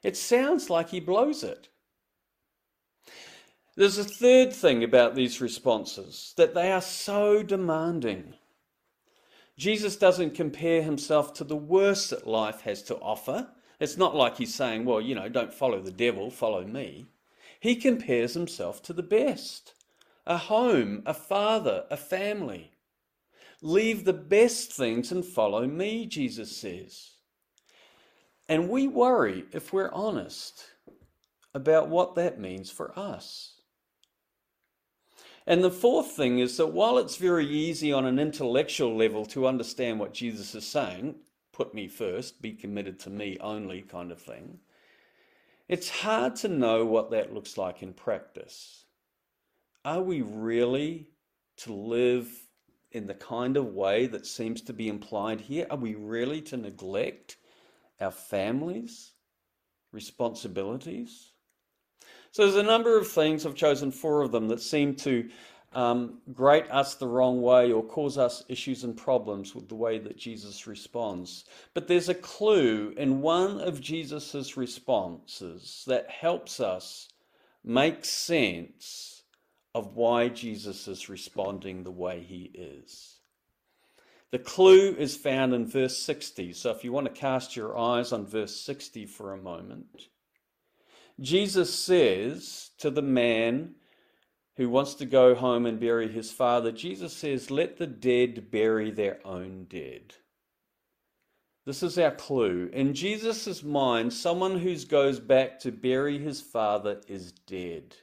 It 0.03 0.17
sounds 0.17 0.69
like 0.69 0.91
he 0.91 1.01
blows 1.01 1.45
it. 1.45 1.69
There's 3.77 3.99
a 3.99 4.05
third 4.05 4.55
thing 4.55 4.83
about 4.83 5.15
these 5.15 5.43
responses 5.43 6.33
that 6.39 6.55
they 6.55 6.73
are 6.73 6.81
so 6.81 7.43
demanding. 7.43 8.33
Jesus 9.59 9.97
doesn't 9.97 10.35
compare 10.35 10.83
himself 10.83 11.35
to 11.35 11.45
the 11.45 11.57
worst 11.57 12.09
that 12.09 12.27
life 12.27 12.63
has 12.63 12.83
to 12.85 12.97
offer. 12.97 13.49
It's 13.79 13.99
not 13.99 14.17
like 14.17 14.39
he's 14.39 14.55
saying, 14.55 14.87
Well, 14.87 15.03
you 15.03 15.15
know, 15.15 15.29
don't 15.29 15.53
follow 15.53 15.81
the 15.83 15.91
devil, 15.91 16.31
follow 16.31 16.67
me. 16.67 17.05
He 17.61 17.77
compares 17.77 18.33
himself 18.33 18.83
to 18.85 18.95
the 18.95 19.03
best 19.03 19.75
a 20.27 20.39
home, 20.39 21.03
a 21.05 21.15
father, 21.15 21.85
a 21.91 21.97
family. 21.99 22.73
Leave 23.61 24.05
the 24.05 24.13
best 24.13 24.73
things 24.73 25.13
and 25.13 25.25
follow 25.25 25.67
me, 25.67 26.07
Jesus 26.07 26.57
says. 26.57 27.11
And 28.49 28.69
we 28.71 28.89
worry, 28.89 29.45
if 29.53 29.73
we're 29.73 29.93
honest, 29.93 30.65
about 31.55 31.89
what 31.89 32.15
that 32.17 32.41
means 32.41 32.71
for 32.71 32.99
us. 32.99 33.56
And 35.47 35.63
the 35.63 35.71
fourth 35.71 36.11
thing 36.11 36.41
is 36.41 36.57
that 36.57 36.73
while 36.73 36.99
it's 36.99 37.17
very 37.17 37.47
easy 37.47 37.93
on 37.93 38.05
an 38.05 38.19
intellectual 38.19 38.97
level 38.97 39.25
to 39.27 39.47
understand 39.47 40.01
what 40.01 40.13
Jesus 40.13 40.55
is 40.55 40.67
saying, 40.67 41.15
put 41.53 41.73
me 41.73 41.87
first, 41.87 42.43
be 42.43 42.53
committed 42.53 42.99
to 43.01 43.11
me 43.11 43.39
only 43.41 43.83
kind 43.83 44.11
of 44.11 44.21
thing, 44.21 44.59
it's 45.69 45.89
hard 45.89 46.37
to 46.37 46.49
know 46.49 46.85
what 46.85 47.11
that 47.13 47.33
looks 47.33 47.57
like 47.57 47.83
in 47.83 47.93
practice. 47.93 48.85
Are 49.85 50.03
we 50.03 50.23
really 50.23 51.11
to 51.59 51.73
live 51.73 52.29
in 52.91 53.07
the 53.07 53.15
kind 53.15 53.57
of 53.57 53.75
way 53.75 54.07
that 54.07 54.27
seems 54.27 54.63
to 54.63 54.73
be 54.73 54.89
implied 54.89 55.41
here? 55.41 55.67
Are 55.71 55.77
we 55.77 55.95
really 55.95 56.41
to 56.43 56.57
neglect 56.57 57.37
our 58.01 58.11
families' 58.11 59.13
responsibilities? 59.93 61.31
So 62.37 62.43
there's 62.43 62.57
a 62.57 62.63
number 62.63 62.99
of 62.99 63.09
things, 63.09 63.47
I've 63.47 63.55
chosen 63.55 63.91
four 63.91 64.21
of 64.21 64.31
them, 64.31 64.49
that 64.49 64.61
seem 64.61 64.95
to 64.97 65.31
um, 65.73 66.19
grate 66.35 66.71
us 66.71 66.95
the 66.95 67.07
wrong 67.07 67.41
way 67.41 67.73
or 67.73 67.83
cause 67.83 68.19
us 68.19 68.45
issues 68.47 68.85
and 68.85 68.95
problems 68.95 69.55
with 69.55 69.71
the 69.71 69.75
way 69.75 69.99
that 70.01 70.19
Jesus 70.19 70.67
responds. 70.67 71.47
But 71.73 71.89
there's 71.89 72.11
a 72.11 72.15
clue 72.15 72.93
in 72.99 73.23
one 73.23 73.59
of 73.59 73.81
Jesus' 73.81 74.55
responses 74.55 75.83
that 75.87 76.11
helps 76.11 76.61
us 76.61 77.09
make 77.65 78.05
sense 78.05 79.23
of 79.75 79.97
why 79.97 80.29
Jesus 80.29 80.89
is 80.89 81.09
responding 81.09 81.85
the 81.85 81.91
way 81.91 82.21
he 82.21 82.51
is. 82.53 83.21
The 84.31 84.41
clue 84.41 84.95
is 84.95 85.17
found 85.17 85.55
in 85.55 85.67
verse 85.67 85.97
60. 85.97 86.53
So 86.53 86.71
if 86.71 86.85
you 86.85 86.93
want 86.93 87.07
to 87.07 87.19
cast 87.19 87.57
your 87.57 87.79
eyes 87.79 88.13
on 88.13 88.27
verse 88.27 88.55
60 88.61 89.07
for 89.07 89.33
a 89.33 89.39
moment, 89.39 90.09
Jesus 91.21 91.75
says 91.75 92.71
to 92.79 92.91
the 92.91 93.03
man 93.03 93.75
who 94.57 94.69
wants 94.69 94.95
to 94.95 95.07
go 95.07 95.35
home 95.35 95.67
and 95.67 95.81
bury 95.81 96.09
his 96.09 96.31
father, 96.31 96.73
Jesus 96.73 97.15
says, 97.15 97.51
Let 97.51 97.79
the 97.79 97.87
dead 97.87 98.51
bury 98.51 98.91
their 98.91 99.19
own 99.27 99.67
dead. 99.69 100.15
This 101.65 101.83
is 101.83 101.99
our 101.99 102.13
clue. 102.13 102.71
In 102.73 102.95
Jesus' 102.95 103.63
mind, 103.63 104.13
someone 104.13 104.59
who 104.59 104.77
goes 104.85 105.19
back 105.19 105.59
to 105.61 105.73
bury 105.73 106.19
his 106.19 106.41
father 106.41 107.01
is 107.09 107.33
dead. 107.33 107.97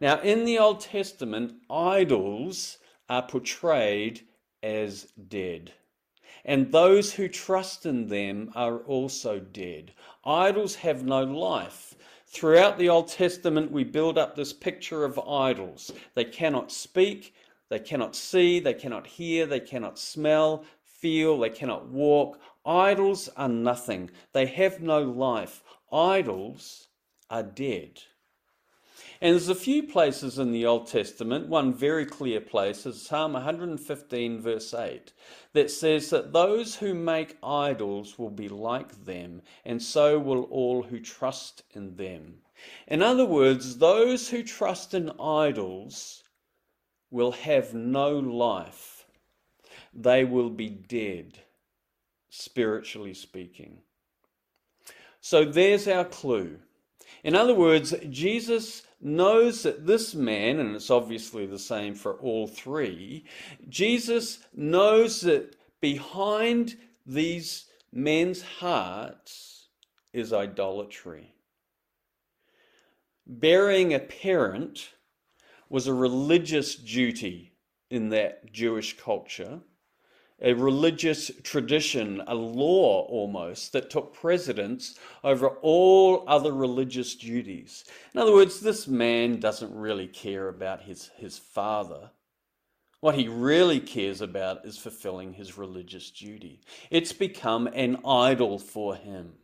Now, 0.00 0.20
in 0.20 0.44
the 0.44 0.58
Old 0.58 0.80
Testament, 0.80 1.54
idols 1.68 2.78
are 3.08 3.26
portrayed 3.26 4.20
as 4.62 5.08
dead. 5.28 5.72
And 6.44 6.70
those 6.70 7.12
who 7.12 7.28
trust 7.28 7.86
in 7.86 8.06
them 8.06 8.52
are 8.54 8.78
also 8.78 9.40
dead. 9.40 9.92
Idols 10.26 10.74
have 10.74 11.04
no 11.04 11.22
life. 11.22 11.94
Throughout 12.26 12.78
the 12.78 12.88
Old 12.88 13.06
Testament, 13.06 13.70
we 13.70 13.84
build 13.84 14.18
up 14.18 14.34
this 14.34 14.52
picture 14.52 15.04
of 15.04 15.20
idols. 15.20 15.92
They 16.14 16.24
cannot 16.24 16.72
speak, 16.72 17.32
they 17.68 17.78
cannot 17.78 18.16
see, 18.16 18.58
they 18.58 18.74
cannot 18.74 19.06
hear, 19.06 19.46
they 19.46 19.60
cannot 19.60 20.00
smell, 20.00 20.64
feel, 20.82 21.38
they 21.38 21.50
cannot 21.50 21.88
walk. 21.88 22.40
Idols 22.64 23.28
are 23.36 23.48
nothing, 23.48 24.10
they 24.32 24.46
have 24.46 24.80
no 24.80 25.00
life. 25.02 25.62
Idols 25.92 26.88
are 27.30 27.44
dead. 27.44 28.02
And 29.20 29.32
there's 29.32 29.48
a 29.48 29.54
few 29.54 29.82
places 29.82 30.38
in 30.38 30.52
the 30.52 30.66
Old 30.66 30.88
Testament, 30.88 31.48
one 31.48 31.72
very 31.72 32.04
clear 32.04 32.40
place 32.40 32.84
is 32.84 33.00
Psalm 33.00 33.32
115, 33.32 34.40
verse 34.40 34.74
8, 34.74 35.12
that 35.54 35.70
says 35.70 36.10
that 36.10 36.34
those 36.34 36.76
who 36.76 36.92
make 36.92 37.38
idols 37.42 38.18
will 38.18 38.30
be 38.30 38.48
like 38.48 39.06
them, 39.06 39.40
and 39.64 39.82
so 39.82 40.18
will 40.18 40.42
all 40.44 40.82
who 40.82 41.00
trust 41.00 41.62
in 41.70 41.96
them. 41.96 42.42
In 42.86 43.02
other 43.02 43.24
words, 43.24 43.78
those 43.78 44.28
who 44.28 44.42
trust 44.42 44.92
in 44.92 45.10
idols 45.20 46.22
will 47.10 47.32
have 47.32 47.72
no 47.72 48.18
life, 48.18 49.06
they 49.94 50.24
will 50.24 50.50
be 50.50 50.68
dead, 50.68 51.38
spiritually 52.28 53.14
speaking. 53.14 53.78
So 55.22 55.44
there's 55.44 55.88
our 55.88 56.04
clue. 56.04 56.58
In 57.24 57.34
other 57.34 57.54
words, 57.54 57.94
Jesus 58.10 58.82
knows 59.00 59.62
that 59.62 59.86
this 59.86 60.14
man, 60.14 60.58
and 60.58 60.74
it's 60.74 60.90
obviously 60.90 61.46
the 61.46 61.58
same 61.58 61.94
for 61.94 62.14
all 62.14 62.46
three, 62.46 63.24
Jesus 63.68 64.40
knows 64.54 65.20
that 65.22 65.56
behind 65.80 66.76
these 67.04 67.66
men's 67.92 68.42
hearts 68.42 69.68
is 70.12 70.32
idolatry. 70.32 71.34
Burying 73.26 73.92
a 73.92 73.98
parent 73.98 74.90
was 75.68 75.86
a 75.86 75.94
religious 75.94 76.74
duty 76.76 77.52
in 77.90 78.08
that 78.10 78.52
Jewish 78.52 78.96
culture 78.98 79.60
a 80.40 80.52
religious 80.52 81.30
tradition, 81.42 82.22
a 82.26 82.34
law 82.34 83.06
almost, 83.06 83.72
that 83.72 83.88
took 83.88 84.12
precedence 84.12 84.98
over 85.24 85.48
all 85.62 86.24
other 86.26 86.52
religious 86.52 87.14
duties. 87.14 87.84
In 88.14 88.20
other 88.20 88.32
words, 88.32 88.60
this 88.60 88.86
man 88.86 89.40
doesn't 89.40 89.74
really 89.74 90.06
care 90.06 90.48
about 90.48 90.82
his, 90.82 91.10
his 91.16 91.38
father. 91.38 92.10
What 93.00 93.14
he 93.14 93.28
really 93.28 93.80
cares 93.80 94.20
about 94.20 94.66
is 94.66 94.76
fulfilling 94.78 95.32
his 95.32 95.56
religious 95.56 96.10
duty. 96.10 96.60
It's 96.90 97.12
become 97.12 97.66
an 97.68 97.98
idol 98.06 98.58
for 98.58 98.94
him. 98.94 99.34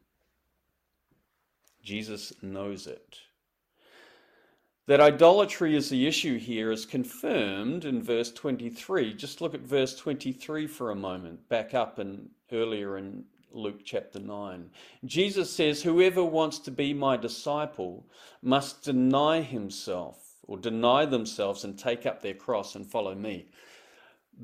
Jesus 1.82 2.32
knows 2.42 2.86
it. 2.86 3.18
That 4.86 5.00
idolatry 5.00 5.76
is 5.76 5.90
the 5.90 6.08
issue 6.08 6.38
here 6.38 6.72
is 6.72 6.86
confirmed 6.86 7.84
in 7.84 8.02
verse 8.02 8.32
23. 8.32 9.14
Just 9.14 9.40
look 9.40 9.54
at 9.54 9.60
verse 9.60 9.94
23 9.94 10.66
for 10.66 10.90
a 10.90 10.96
moment, 10.96 11.48
back 11.48 11.72
up 11.72 12.00
and 12.00 12.30
earlier 12.50 12.98
in 12.98 13.24
Luke 13.52 13.82
chapter 13.84 14.18
9. 14.18 14.70
Jesus 15.04 15.52
says, 15.52 15.84
Whoever 15.84 16.24
wants 16.24 16.58
to 16.60 16.72
be 16.72 16.92
my 16.92 17.16
disciple 17.16 18.08
must 18.42 18.82
deny 18.82 19.42
himself 19.42 20.18
or 20.48 20.56
deny 20.56 21.06
themselves 21.06 21.62
and 21.62 21.78
take 21.78 22.04
up 22.04 22.20
their 22.20 22.34
cross 22.34 22.74
and 22.74 22.84
follow 22.84 23.14
me. 23.14 23.46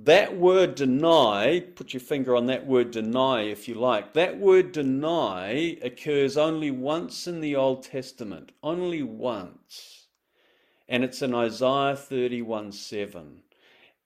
That 0.04 0.36
word 0.36 0.76
deny, 0.76 1.64
put 1.74 1.92
your 1.92 2.00
finger 2.00 2.36
on 2.36 2.46
that 2.46 2.64
word 2.64 2.92
deny 2.92 3.42
if 3.42 3.66
you 3.66 3.74
like. 3.74 4.12
That 4.12 4.38
word 4.38 4.70
deny 4.70 5.78
occurs 5.82 6.36
only 6.36 6.70
once 6.70 7.26
in 7.26 7.40
the 7.40 7.56
Old 7.56 7.82
Testament, 7.82 8.52
only 8.62 9.02
once. 9.02 9.97
And 10.88 11.04
it's 11.04 11.22
in 11.22 11.34
Isaiah 11.34 11.96
31 11.96 12.72
7. 12.72 13.42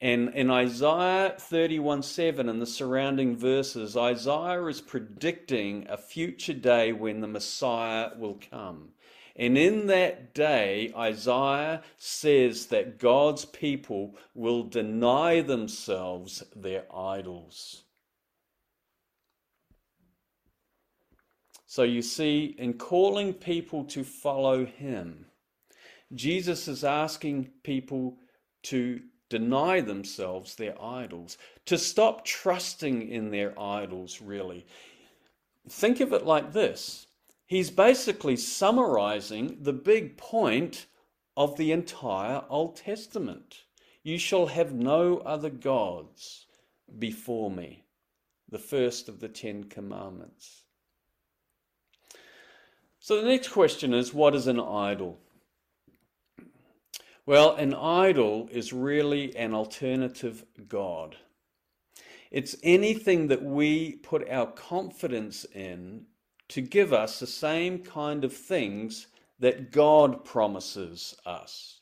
And 0.01 0.31
in 0.31 0.51
Isaiah 0.51 1.37
31 1.39 2.03
7 2.03 2.49
and 2.49 2.61
the 2.61 2.67
surrounding 2.67 3.37
verses, 3.37 3.97
Isaiah 3.97 4.65
is 4.67 4.81
predicting 4.81 5.87
a 5.89 5.97
future 5.97 6.55
day 6.55 6.93
when 6.93 7.21
the 7.21 7.29
Messiah 7.29 8.11
will 8.19 8.41
come. 8.51 8.89
And 9.37 9.57
in 9.57 9.87
that 9.87 10.35
day, 10.35 10.93
Isaiah 10.97 11.83
says 11.99 12.67
that 12.67 12.99
God's 12.99 13.45
people 13.45 14.17
will 14.35 14.65
deny 14.65 15.41
themselves 15.41 16.43
their 16.55 16.85
idols. 16.95 17.85
So 21.67 21.85
you 21.85 22.03
see, 22.03 22.55
in 22.59 22.75
calling 22.75 23.33
people 23.33 23.85
to 23.85 24.05
follow 24.05 24.67
him, 24.67 25.27
Jesus 26.15 26.69
is 26.69 26.85
asking 26.85 27.51
people 27.63 28.19
to 28.65 29.01
deny 29.31 29.81
themselves 29.81 30.55
their 30.55 30.81
idols, 30.83 31.39
to 31.65 31.79
stop 31.79 32.25
trusting 32.25 33.09
in 33.09 33.31
their 33.31 33.59
idols, 33.59 34.21
really. 34.21 34.67
Think 35.69 36.01
of 36.01 36.13
it 36.13 36.27
like 36.27 36.53
this 36.53 37.07
he's 37.47 37.71
basically 37.71 38.37
summarizing 38.37 39.59
the 39.61 39.73
big 39.73 40.17
point 40.17 40.87
of 41.37 41.57
the 41.57 41.71
entire 41.73 42.43
Old 42.49 42.77
Testament. 42.77 43.65
You 44.03 44.19
shall 44.19 44.47
have 44.47 44.73
no 44.73 45.19
other 45.19 45.51
gods 45.51 46.47
before 46.99 47.51
me, 47.51 47.85
the 48.49 48.59
first 48.59 49.09
of 49.09 49.21
the 49.21 49.29
Ten 49.29 49.65
Commandments. 49.65 50.65
So 53.01 53.21
the 53.21 53.29
next 53.29 53.49
question 53.49 53.93
is 53.93 54.15
what 54.15 54.35
is 54.35 54.47
an 54.47 54.61
idol? 54.61 55.19
Well, 57.25 57.55
an 57.55 57.73
idol 57.73 58.49
is 58.51 58.73
really 58.73 59.37
an 59.37 59.55
alternative 59.55 60.45
God. 60.69 61.17
It's 62.33 62.57
anything 62.65 63.29
that 63.29 63.43
we 63.43 63.97
put 63.97 64.29
our 64.29 64.47
confidence 64.47 65.45
in 65.55 66.07
to 66.49 66.61
give 66.61 66.93
us 66.93 67.21
the 67.21 67.27
same 67.27 67.79
kind 67.79 68.25
of 68.25 68.33
things 68.33 69.07
that 69.39 69.71
God 69.71 70.25
promises 70.25 71.15
us. 71.25 71.81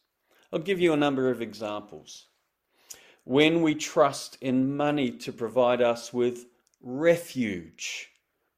I'll 0.52 0.58
give 0.58 0.80
you 0.80 0.92
a 0.92 0.98
number 0.98 1.30
of 1.30 1.40
examples. 1.40 2.26
When 3.24 3.62
we 3.62 3.74
trust 3.74 4.36
in 4.42 4.76
money 4.76 5.10
to 5.10 5.32
provide 5.32 5.80
us 5.80 6.12
with 6.12 6.46
refuge, 6.82 8.10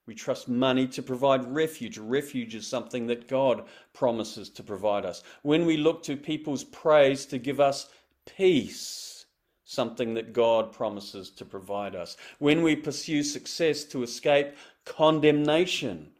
we 0.06 0.14
trust 0.14 0.48
money 0.48 0.88
to 0.88 1.02
provide 1.02 1.54
refuge. 1.54 1.96
Refuge 1.96 2.54
is 2.56 2.66
something 2.66 3.06
that 3.06 3.28
God 3.28 3.64
promises 3.92 4.50
to 4.50 4.62
provide 4.62 5.04
us. 5.04 5.22
When 5.42 5.64
we 5.64 5.76
look 5.76 6.02
to 6.04 6.16
people's 6.16 6.64
praise 6.64 7.24
to 7.26 7.38
give 7.38 7.60
us 7.60 7.88
peace, 8.26 9.26
something 9.64 10.14
that 10.14 10.32
God 10.32 10.72
promises 10.72 11.30
to 11.30 11.44
provide 11.44 11.94
us. 11.94 12.16
When 12.40 12.62
we 12.62 12.74
pursue 12.74 13.22
success 13.22 13.84
to 13.84 14.02
escape 14.02 14.54
condemnation. 14.84 16.10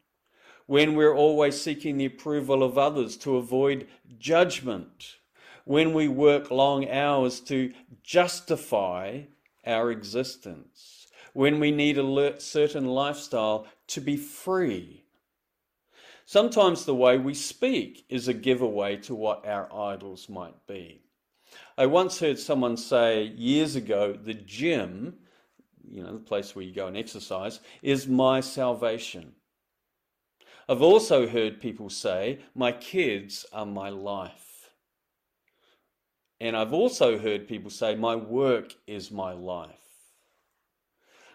When 0.66 0.94
we're 0.94 1.16
always 1.16 1.60
seeking 1.60 1.98
the 1.98 2.06
approval 2.06 2.62
of 2.62 2.78
others 2.78 3.16
to 3.18 3.36
avoid 3.36 3.88
judgment. 4.18 5.16
When 5.64 5.92
we 5.92 6.06
work 6.06 6.50
long 6.50 6.88
hours 6.88 7.40
to 7.40 7.72
justify 8.04 9.22
our 9.66 9.90
existence 9.90 11.01
when 11.32 11.60
we 11.60 11.70
need 11.70 11.98
a 11.98 12.40
certain 12.40 12.86
lifestyle 12.86 13.66
to 13.88 14.00
be 14.00 14.16
free. 14.16 15.04
Sometimes 16.24 16.84
the 16.84 16.94
way 16.94 17.18
we 17.18 17.34
speak 17.34 18.04
is 18.08 18.28
a 18.28 18.34
giveaway 18.34 18.96
to 18.96 19.14
what 19.14 19.46
our 19.46 19.72
idols 19.74 20.28
might 20.28 20.66
be. 20.66 21.02
I 21.76 21.86
once 21.86 22.20
heard 22.20 22.38
someone 22.38 22.76
say 22.76 23.24
years 23.36 23.76
ago 23.76 24.12
the 24.12 24.34
gym, 24.34 25.14
you 25.88 26.02
know, 26.02 26.12
the 26.12 26.20
place 26.20 26.54
where 26.54 26.64
you 26.64 26.72
go 26.72 26.86
and 26.86 26.96
exercise, 26.96 27.60
is 27.82 28.06
my 28.06 28.40
salvation. 28.40 29.32
I've 30.68 30.82
also 30.82 31.26
heard 31.26 31.60
people 31.60 31.90
say, 31.90 32.38
my 32.54 32.72
kids 32.72 33.44
are 33.52 33.66
my 33.66 33.90
life. 33.90 34.70
And 36.40 36.56
I've 36.56 36.72
also 36.72 37.18
heard 37.18 37.48
people 37.48 37.70
say, 37.70 37.94
my 37.94 38.16
work 38.16 38.74
is 38.86 39.10
my 39.10 39.32
life 39.32 39.81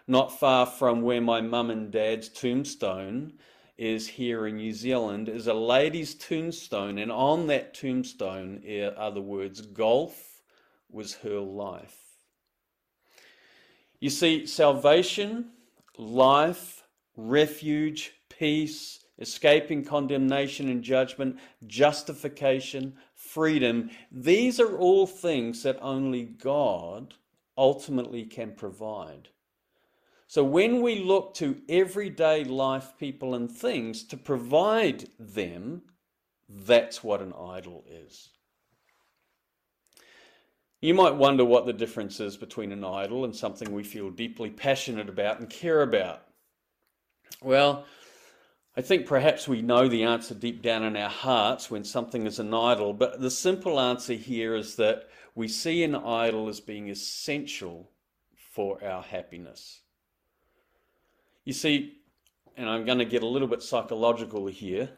not 0.08 0.38
far 0.38 0.66
from 0.66 1.02
where 1.02 1.20
my 1.20 1.40
mum 1.40 1.70
and 1.70 1.90
dad's 1.90 2.28
tombstone 2.28 3.34
is 3.76 4.08
here 4.08 4.46
in 4.46 4.56
New 4.56 4.72
Zealand, 4.72 5.28
is 5.28 5.46
a 5.46 5.54
lady's 5.54 6.14
tombstone, 6.14 6.98
and 6.98 7.12
on 7.12 7.46
that 7.46 7.74
tombstone 7.74 8.62
are 8.96 9.12
the 9.12 9.22
words, 9.22 9.60
Golf 9.60 10.42
was 10.90 11.14
her 11.16 11.38
life. 11.38 11.96
You 14.00 14.10
see, 14.10 14.46
salvation, 14.46 15.50
life, 15.96 16.82
refuge, 17.16 18.12
peace, 18.28 19.04
escaping 19.18 19.84
condemnation 19.84 20.68
and 20.68 20.82
judgment, 20.82 21.38
justification, 21.66 22.94
freedom, 23.14 23.90
these 24.10 24.58
are 24.60 24.78
all 24.78 25.06
things 25.06 25.62
that 25.64 25.78
only 25.82 26.24
God 26.24 27.14
ultimately 27.56 28.24
can 28.24 28.52
provide. 28.52 29.28
So 30.28 30.44
when 30.44 30.82
we 30.82 30.98
look 30.98 31.32
to 31.36 31.56
everyday 31.70 32.44
life, 32.44 32.92
people, 32.98 33.34
and 33.34 33.50
things 33.50 34.04
to 34.04 34.16
provide 34.18 35.08
them, 35.18 35.80
that's 36.50 37.02
what 37.02 37.22
an 37.22 37.32
idol 37.32 37.86
is. 37.88 38.28
You 40.82 40.92
might 40.92 41.14
wonder 41.14 41.46
what 41.46 41.64
the 41.64 41.72
difference 41.72 42.20
is 42.20 42.36
between 42.36 42.72
an 42.72 42.84
idol 42.84 43.24
and 43.24 43.34
something 43.34 43.72
we 43.72 43.82
feel 43.82 44.10
deeply 44.10 44.50
passionate 44.50 45.08
about 45.08 45.40
and 45.40 45.48
care 45.48 45.80
about. 45.80 46.22
Well, 47.42 47.86
I 48.76 48.82
think 48.82 49.06
perhaps 49.06 49.48
we 49.48 49.62
know 49.62 49.88
the 49.88 50.04
answer 50.04 50.34
deep 50.34 50.60
down 50.60 50.84
in 50.84 50.94
our 50.94 51.08
hearts 51.08 51.70
when 51.70 51.84
something 51.84 52.26
is 52.26 52.38
an 52.38 52.52
idol, 52.52 52.92
but 52.92 53.18
the 53.18 53.30
simple 53.30 53.80
answer 53.80 54.12
here 54.12 54.54
is 54.54 54.76
that 54.76 55.08
we 55.34 55.48
see 55.48 55.82
an 55.84 55.94
idol 55.94 56.50
as 56.50 56.60
being 56.60 56.90
essential 56.90 57.90
for 58.52 58.84
our 58.84 59.02
happiness. 59.02 59.80
You 61.48 61.54
see, 61.54 61.94
and 62.58 62.68
I'm 62.68 62.84
going 62.84 62.98
to 62.98 63.06
get 63.06 63.22
a 63.22 63.26
little 63.26 63.48
bit 63.48 63.62
psychological 63.62 64.48
here, 64.48 64.90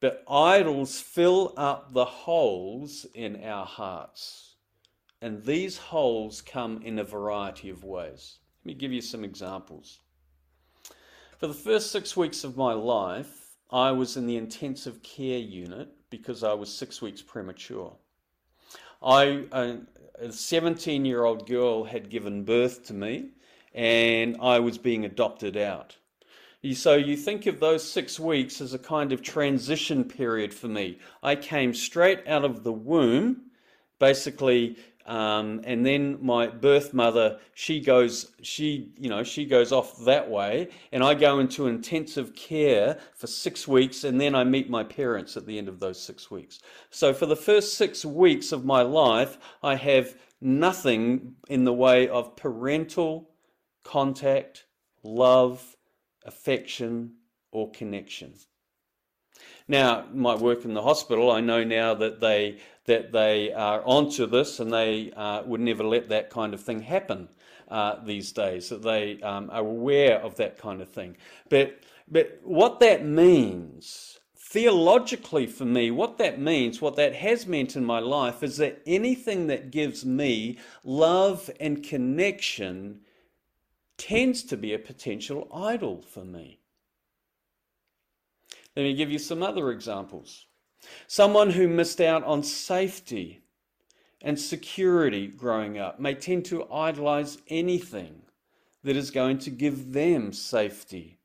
but 0.00 0.24
idols 0.28 1.00
fill 1.00 1.54
up 1.56 1.92
the 1.92 2.04
holes 2.04 3.06
in 3.14 3.44
our 3.44 3.64
hearts. 3.64 4.56
And 5.22 5.44
these 5.44 5.78
holes 5.78 6.42
come 6.42 6.82
in 6.82 6.98
a 6.98 7.04
variety 7.04 7.70
of 7.70 7.84
ways. 7.84 8.38
Let 8.64 8.66
me 8.66 8.74
give 8.74 8.90
you 8.90 9.00
some 9.00 9.22
examples. 9.22 10.00
For 11.38 11.46
the 11.46 11.54
first 11.54 11.92
six 11.92 12.16
weeks 12.16 12.42
of 12.42 12.56
my 12.56 12.72
life, 12.72 13.52
I 13.70 13.92
was 13.92 14.16
in 14.16 14.26
the 14.26 14.38
intensive 14.38 15.04
care 15.04 15.38
unit 15.38 15.88
because 16.10 16.42
I 16.42 16.54
was 16.54 16.74
six 16.74 17.00
weeks 17.00 17.22
premature. 17.22 17.94
I, 19.00 19.44
a 20.18 20.32
17 20.32 21.04
year 21.04 21.22
old 21.22 21.46
girl 21.46 21.84
had 21.84 22.10
given 22.10 22.42
birth 22.42 22.84
to 22.86 22.92
me, 22.92 23.34
and 23.76 24.38
I 24.40 24.58
was 24.58 24.78
being 24.78 25.04
adopted 25.04 25.56
out. 25.56 25.96
So 26.72 26.96
you 26.96 27.16
think 27.16 27.46
of 27.46 27.60
those 27.60 27.88
six 27.88 28.18
weeks 28.18 28.60
as 28.60 28.74
a 28.74 28.78
kind 28.78 29.12
of 29.12 29.22
transition 29.22 30.02
period 30.02 30.52
for 30.52 30.66
me. 30.66 30.98
I 31.22 31.36
came 31.36 31.72
straight 31.72 32.26
out 32.26 32.44
of 32.44 32.64
the 32.64 32.72
womb, 32.72 33.42
basically, 34.00 34.76
um, 35.04 35.60
and 35.62 35.86
then 35.86 36.18
my 36.20 36.48
birth 36.48 36.92
mother, 36.92 37.38
she 37.54 37.80
goes, 37.80 38.32
she, 38.42 38.90
you 38.98 39.08
know, 39.08 39.22
she 39.22 39.44
goes 39.44 39.70
off 39.70 40.04
that 40.06 40.28
way, 40.28 40.70
and 40.90 41.04
I 41.04 41.14
go 41.14 41.38
into 41.38 41.68
intensive 41.68 42.34
care 42.34 42.98
for 43.14 43.28
six 43.28 43.68
weeks, 43.68 44.02
and 44.02 44.20
then 44.20 44.34
I 44.34 44.42
meet 44.42 44.68
my 44.68 44.82
parents 44.82 45.36
at 45.36 45.46
the 45.46 45.56
end 45.58 45.68
of 45.68 45.78
those 45.78 46.02
six 46.02 46.32
weeks. 46.32 46.58
So 46.90 47.14
for 47.14 47.26
the 47.26 47.36
first 47.36 47.74
six 47.74 48.04
weeks 48.04 48.50
of 48.50 48.64
my 48.64 48.82
life, 48.82 49.38
I 49.62 49.76
have 49.76 50.16
nothing 50.40 51.36
in 51.48 51.62
the 51.62 51.72
way 51.72 52.08
of 52.08 52.34
parental 52.34 53.30
contact, 53.86 54.64
love, 55.02 55.76
affection, 56.24 57.12
or 57.52 57.70
connection. 57.70 58.34
Now, 59.68 60.06
my 60.12 60.34
work 60.34 60.64
in 60.64 60.74
the 60.74 60.82
hospital, 60.82 61.30
I 61.30 61.40
know 61.40 61.64
now 61.64 61.94
that 61.94 62.20
they 62.20 62.58
that 62.84 63.12
they 63.12 63.52
are 63.52 63.82
onto 63.84 64.26
this 64.26 64.60
and 64.60 64.72
they 64.72 65.12
uh, 65.16 65.42
would 65.44 65.60
never 65.60 65.82
let 65.82 66.08
that 66.08 66.30
kind 66.30 66.54
of 66.54 66.60
thing 66.60 66.82
happen 66.82 67.28
uh, 67.68 67.96
these 68.04 68.30
days. 68.30 68.68
That 68.68 68.82
they 68.82 69.20
um, 69.22 69.50
are 69.50 69.60
aware 69.60 70.20
of 70.20 70.36
that 70.36 70.58
kind 70.58 70.80
of 70.80 70.88
thing. 70.88 71.16
But 71.48 71.80
but 72.08 72.40
what 72.42 72.80
that 72.80 73.04
means 73.04 74.18
theologically 74.36 75.46
for 75.46 75.64
me, 75.64 75.90
what 75.90 76.18
that 76.18 76.40
means, 76.40 76.80
what 76.80 76.96
that 76.96 77.14
has 77.14 77.46
meant 77.46 77.74
in 77.76 77.84
my 77.84 77.98
life, 77.98 78.42
is 78.42 78.56
that 78.58 78.80
anything 78.86 79.48
that 79.48 79.72
gives 79.72 80.04
me 80.04 80.58
love 80.84 81.50
and 81.58 81.82
connection 81.82 83.00
tends 83.98 84.42
to 84.44 84.56
be 84.56 84.74
a 84.74 84.78
potential 84.78 85.48
idol 85.52 86.02
for 86.02 86.24
me. 86.24 86.60
Let 88.76 88.82
me 88.82 88.94
give 88.94 89.10
you 89.10 89.18
some 89.18 89.42
other 89.42 89.70
examples. 89.70 90.46
Someone 91.06 91.50
who 91.50 91.66
missed 91.66 92.00
out 92.00 92.22
on 92.24 92.42
safety 92.42 93.42
and 94.20 94.38
security 94.38 95.26
growing 95.26 95.78
up 95.78 95.98
may 95.98 96.14
tend 96.14 96.44
to 96.46 96.70
idolize 96.70 97.38
anything 97.48 98.22
that 98.84 98.96
is 98.96 99.10
going 99.10 99.38
to 99.38 99.50
give 99.50 99.92
them 99.92 100.32
safety 100.32 101.18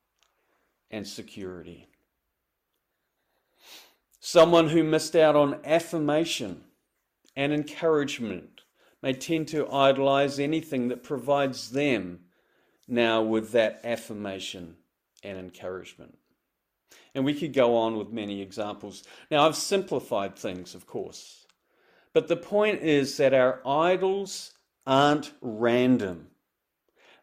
and 0.89 1.07
security. 1.07 1.87
Someone 4.19 4.69
who 4.69 4.83
missed 4.83 5.15
out 5.15 5.35
on 5.35 5.59
affirmation 5.65 6.63
and 7.35 7.51
encouragement 7.51 8.61
may 9.01 9.13
tend 9.13 9.47
to 9.49 9.69
idolize 9.71 10.39
anything 10.39 10.87
that 10.89 11.03
provides 11.03 11.71
them 11.71 12.19
now 12.91 13.21
with 13.21 13.51
that 13.53 13.81
affirmation 13.83 14.75
and 15.23 15.37
encouragement. 15.37 16.17
And 17.15 17.25
we 17.25 17.33
could 17.33 17.53
go 17.53 17.75
on 17.77 17.97
with 17.97 18.11
many 18.11 18.41
examples. 18.41 19.03
Now, 19.29 19.45
I've 19.45 19.55
simplified 19.55 20.35
things, 20.35 20.75
of 20.75 20.85
course. 20.85 21.45
But 22.13 22.27
the 22.27 22.37
point 22.37 22.81
is 22.81 23.17
that 23.17 23.33
our 23.33 23.65
idols 23.65 24.53
aren't 24.85 25.33
random. 25.41 26.27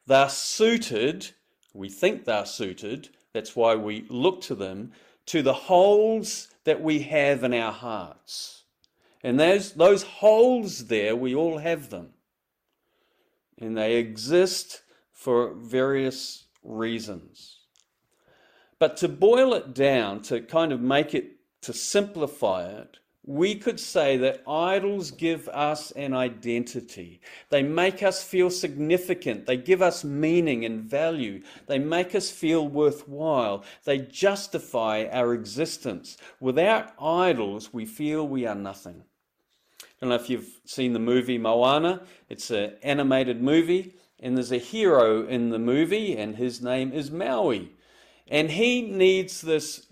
They're 0.07 0.28
suited, 0.28 1.31
we 1.74 1.88
think 1.88 2.24
they're 2.24 2.46
suited, 2.46 3.11
that's 3.35 3.54
why 3.54 3.74
we 3.74 4.07
look 4.09 4.40
to 4.42 4.54
them, 4.54 4.92
to 5.26 5.42
the 5.42 5.52
holes 5.52 6.48
that 6.64 6.83
we 6.83 7.00
have 7.00 7.44
in 7.44 7.52
our 7.52 7.72
hearts. 7.72 8.64
And 9.22 9.38
those, 9.38 9.72
those 9.72 10.02
holes 10.02 10.87
there, 10.87 11.14
we 11.14 11.35
all 11.35 11.59
have 11.59 11.90
them. 11.90 12.11
And 13.59 13.76
they 13.76 13.96
exist 13.96 14.83
for 15.18 15.52
various 15.54 16.44
reasons. 16.62 17.57
But 18.78 18.96
to 18.98 19.09
boil 19.09 19.52
it 19.52 19.74
down, 19.74 20.22
to 20.22 20.40
kind 20.40 20.70
of 20.70 20.81
make 20.81 21.12
it, 21.12 21.38
to 21.62 21.72
simplify 21.72 22.68
it, 22.68 22.98
we 23.26 23.57
could 23.57 23.81
say 23.81 24.16
that 24.18 24.48
idols 24.48 25.11
give 25.11 25.48
us 25.48 25.90
an 25.90 26.14
identity. 26.14 27.20
They 27.50 27.64
make 27.64 28.00
us 28.00 28.22
feel 28.22 28.48
significant. 28.48 29.44
They 29.44 29.57
give 29.57 29.83
us 29.83 30.04
meaning 30.04 30.64
and 30.64 30.85
value. 30.85 31.42
They 31.66 31.81
make 31.81 32.14
us 32.14 32.31
feel 32.31 32.68
worthwhile. 32.68 33.64
They 33.85 33.98
justify 33.98 35.09
our 35.11 35.35
existence. 35.35 36.16
Without 36.38 36.92
idols, 37.02 37.74
we 37.74 37.87
feel 37.87 38.26
we 38.26 38.46
are 38.46 38.54
nothing. 38.54 39.02
I 39.83 39.87
don't 40.00 40.11
know 40.11 40.14
if 40.14 40.31
you've 40.31 40.61
seen 40.64 40.92
the 40.92 41.00
movie 41.00 41.38
Moana. 41.38 42.02
It's 42.28 42.52
an 42.52 42.76
animated 42.85 43.42
movie, 43.42 43.96
and 44.20 44.37
there's 44.37 44.52
a 44.52 44.59
hero 44.59 45.26
in 45.26 45.50
the 45.50 45.59
movie, 45.59 46.16
and 46.16 46.37
his 46.37 46.61
name 46.61 46.92
is 46.92 47.11
Maui. 47.11 47.72
And 48.26 48.50
he 48.50 48.83
needs 48.83 49.40
this 49.40 49.87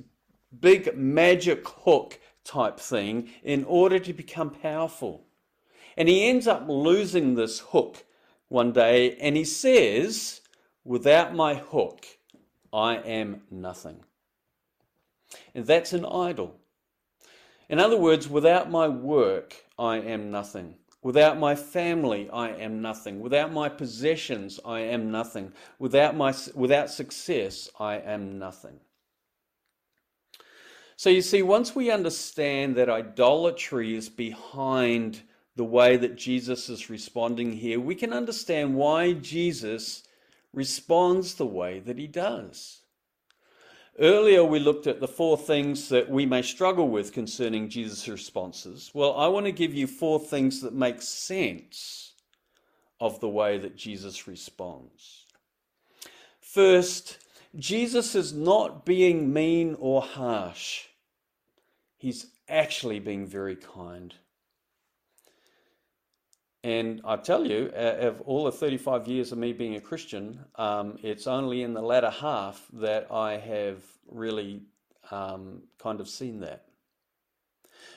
big 0.58 0.96
magic 0.96 1.66
hook 1.66 2.18
type 2.44 2.78
thing 2.78 3.30
in 3.42 3.64
order 3.64 3.98
to 3.98 4.12
become 4.12 4.50
powerful. 4.50 5.26
And 5.96 6.08
he 6.08 6.28
ends 6.28 6.46
up 6.46 6.64
losing 6.68 7.34
this 7.34 7.60
hook 7.60 8.04
one 8.48 8.72
day 8.72 9.16
and 9.16 9.36
he 9.36 9.44
says, 9.44 10.40
Without 10.84 11.34
my 11.34 11.54
hook, 11.54 12.06
I 12.72 12.96
am 12.96 13.42
nothing. 13.50 14.04
And 15.54 15.66
that's 15.66 15.92
an 15.92 16.04
idol. 16.04 16.60
In 17.68 17.80
other 17.80 17.96
words, 17.96 18.28
without 18.28 18.70
my 18.70 18.86
work, 18.86 19.56
I 19.78 19.96
am 19.96 20.30
nothing. 20.30 20.76
Without 21.06 21.38
my 21.38 21.54
family, 21.54 22.28
I 22.32 22.48
am 22.48 22.82
nothing. 22.82 23.20
Without 23.20 23.52
my 23.52 23.68
possessions, 23.68 24.58
I 24.64 24.80
am 24.80 25.12
nothing. 25.12 25.52
Without, 25.78 26.16
my, 26.16 26.34
without 26.52 26.90
success, 26.90 27.70
I 27.78 27.98
am 27.98 28.40
nothing. 28.40 28.80
So 30.96 31.08
you 31.08 31.22
see, 31.22 31.42
once 31.42 31.76
we 31.76 31.92
understand 31.92 32.74
that 32.74 32.90
idolatry 32.90 33.94
is 33.94 34.08
behind 34.08 35.22
the 35.54 35.62
way 35.62 35.96
that 35.96 36.16
Jesus 36.16 36.68
is 36.68 36.90
responding 36.90 37.52
here, 37.52 37.78
we 37.78 37.94
can 37.94 38.12
understand 38.12 38.74
why 38.74 39.12
Jesus 39.12 40.02
responds 40.52 41.34
the 41.34 41.46
way 41.46 41.78
that 41.78 41.98
he 41.98 42.08
does. 42.08 42.80
Earlier, 43.98 44.44
we 44.44 44.58
looked 44.58 44.86
at 44.86 45.00
the 45.00 45.08
four 45.08 45.38
things 45.38 45.88
that 45.88 46.10
we 46.10 46.26
may 46.26 46.42
struggle 46.42 46.88
with 46.88 47.12
concerning 47.12 47.70
Jesus' 47.70 48.08
responses. 48.08 48.90
Well, 48.92 49.14
I 49.16 49.28
want 49.28 49.46
to 49.46 49.52
give 49.52 49.72
you 49.72 49.86
four 49.86 50.20
things 50.20 50.60
that 50.60 50.74
make 50.74 51.00
sense 51.00 52.12
of 53.00 53.20
the 53.20 53.28
way 53.28 53.56
that 53.58 53.76
Jesus 53.76 54.26
responds. 54.26 55.24
First, 56.40 57.18
Jesus 57.56 58.14
is 58.14 58.34
not 58.34 58.84
being 58.84 59.32
mean 59.32 59.76
or 59.78 60.02
harsh, 60.02 60.84
he's 61.96 62.26
actually 62.48 63.00
being 63.00 63.26
very 63.26 63.56
kind. 63.56 64.14
And 66.66 67.00
I 67.04 67.14
tell 67.14 67.46
you, 67.46 67.68
of 67.76 68.22
all 68.22 68.42
the 68.42 68.50
35 68.50 69.06
years 69.06 69.30
of 69.30 69.38
me 69.38 69.52
being 69.52 69.76
a 69.76 69.80
Christian, 69.80 70.46
um, 70.56 70.98
it's 71.00 71.28
only 71.28 71.62
in 71.62 71.74
the 71.74 71.80
latter 71.80 72.10
half 72.10 72.66
that 72.72 73.06
I 73.08 73.36
have 73.36 73.84
really 74.10 74.62
um, 75.12 75.62
kind 75.78 76.00
of 76.00 76.08
seen 76.08 76.40
that. 76.40 76.64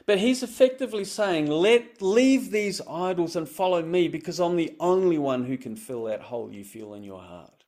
But 0.05 0.19
he's 0.19 0.43
effectively 0.43 1.03
saying, 1.03 1.47
Let 1.47 1.99
leave 1.99 2.51
these 2.51 2.79
idols 2.87 3.35
and 3.35 3.49
follow 3.49 3.81
me 3.81 4.07
because 4.07 4.39
I'm 4.39 4.55
the 4.55 4.75
only 4.79 5.17
one 5.17 5.45
who 5.45 5.57
can 5.57 5.75
fill 5.75 6.03
that 6.03 6.21
hole 6.21 6.51
you 6.51 6.63
feel 6.63 6.93
in 6.93 7.01
your 7.01 7.21
heart. 7.21 7.63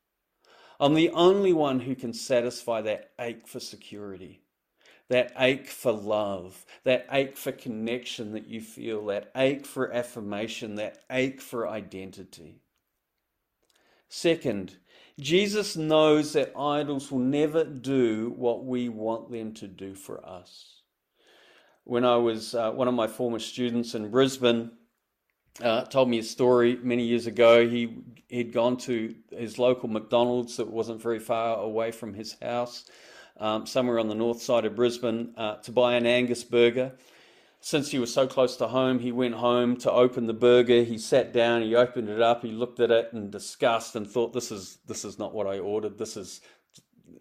I'm 0.80 0.94
the 0.94 1.10
only 1.10 1.52
one 1.52 1.80
who 1.80 1.96
can 1.96 2.14
satisfy 2.14 2.80
that 2.82 3.10
ache 3.20 3.48
for 3.48 3.60
security 3.60 4.41
that 5.12 5.34
ache 5.38 5.68
for 5.68 5.92
love, 5.92 6.66
that 6.86 7.06
ache 7.12 7.36
for 7.36 7.52
connection 7.52 8.32
that 8.32 8.48
you 8.48 8.62
feel, 8.62 9.06
that 9.08 9.30
ache 9.36 9.66
for 9.66 9.92
affirmation, 9.92 10.76
that 10.76 11.00
ache 11.12 11.42
for 11.42 11.68
identity. 11.68 12.62
Second, 14.08 14.78
Jesus 15.20 15.76
knows 15.76 16.32
that 16.32 16.58
idols 16.58 17.12
will 17.12 17.20
never 17.20 17.66
do 17.66 18.34
what 18.38 18.64
we 18.64 18.88
want 18.88 19.30
them 19.30 19.54
to 19.56 19.68
do 19.68 19.96
for 19.96 20.26
us. 20.26 20.82
When 21.84 22.06
I 22.06 22.16
was 22.16 22.56
uh, 22.56 22.72
one 22.72 22.88
of 22.88 22.94
my 22.94 23.08
former 23.08 23.40
students 23.40 23.96
in 23.96 24.12
Brisbane, 24.12 24.72
uh, 25.62 25.82
told 25.84 26.08
me 26.10 26.20
a 26.20 26.24
story 26.24 26.80
many 26.82 27.04
years 27.04 27.28
ago. 27.28 27.68
He 27.68 27.98
he'd 28.30 28.54
gone 28.54 28.78
to 28.78 29.14
his 29.30 29.60
local 29.60 29.90
McDonald's 29.90 30.56
that 30.56 30.70
wasn't 30.70 31.02
very 31.02 31.20
far 31.20 31.58
away 31.58 31.92
from 31.92 32.14
his 32.14 32.38
house, 32.42 32.86
um, 33.38 33.66
somewhere 33.66 34.00
on 34.00 34.08
the 34.08 34.16
north 34.16 34.42
side 34.42 34.66
of 34.66 34.76
Brisbane 34.76 35.34
uh, 35.38 35.56
to 35.58 35.72
buy 35.72 35.94
an 35.94 36.06
Angus 36.06 36.44
burger. 36.44 36.94
Since 37.64 37.92
he 37.92 38.00
was 38.00 38.12
so 38.12 38.26
close 38.26 38.56
to 38.58 38.68
home, 38.68 38.98
he 38.98 39.12
went 39.12 39.36
home 39.36 39.78
to 39.78 39.92
open 39.92 40.26
the 40.26 40.34
burger. 40.34 40.82
He 40.82 40.98
sat 40.98 41.32
down, 41.32 41.62
he 41.62 41.76
opened 41.76 42.10
it 42.10 42.20
up, 42.22 42.42
he 42.44 42.52
looked 42.52 42.80
at 42.80 42.90
it 42.90 43.10
in 43.14 43.30
disgust 43.30 43.96
and 43.96 44.10
thought, 44.10 44.34
"This 44.34 44.52
is 44.52 44.80
this 44.88 45.06
is 45.06 45.20
not 45.20 45.34
what 45.34 45.46
I 45.46 45.60
ordered. 45.60 45.98
This 45.98 46.18
is, 46.18 46.42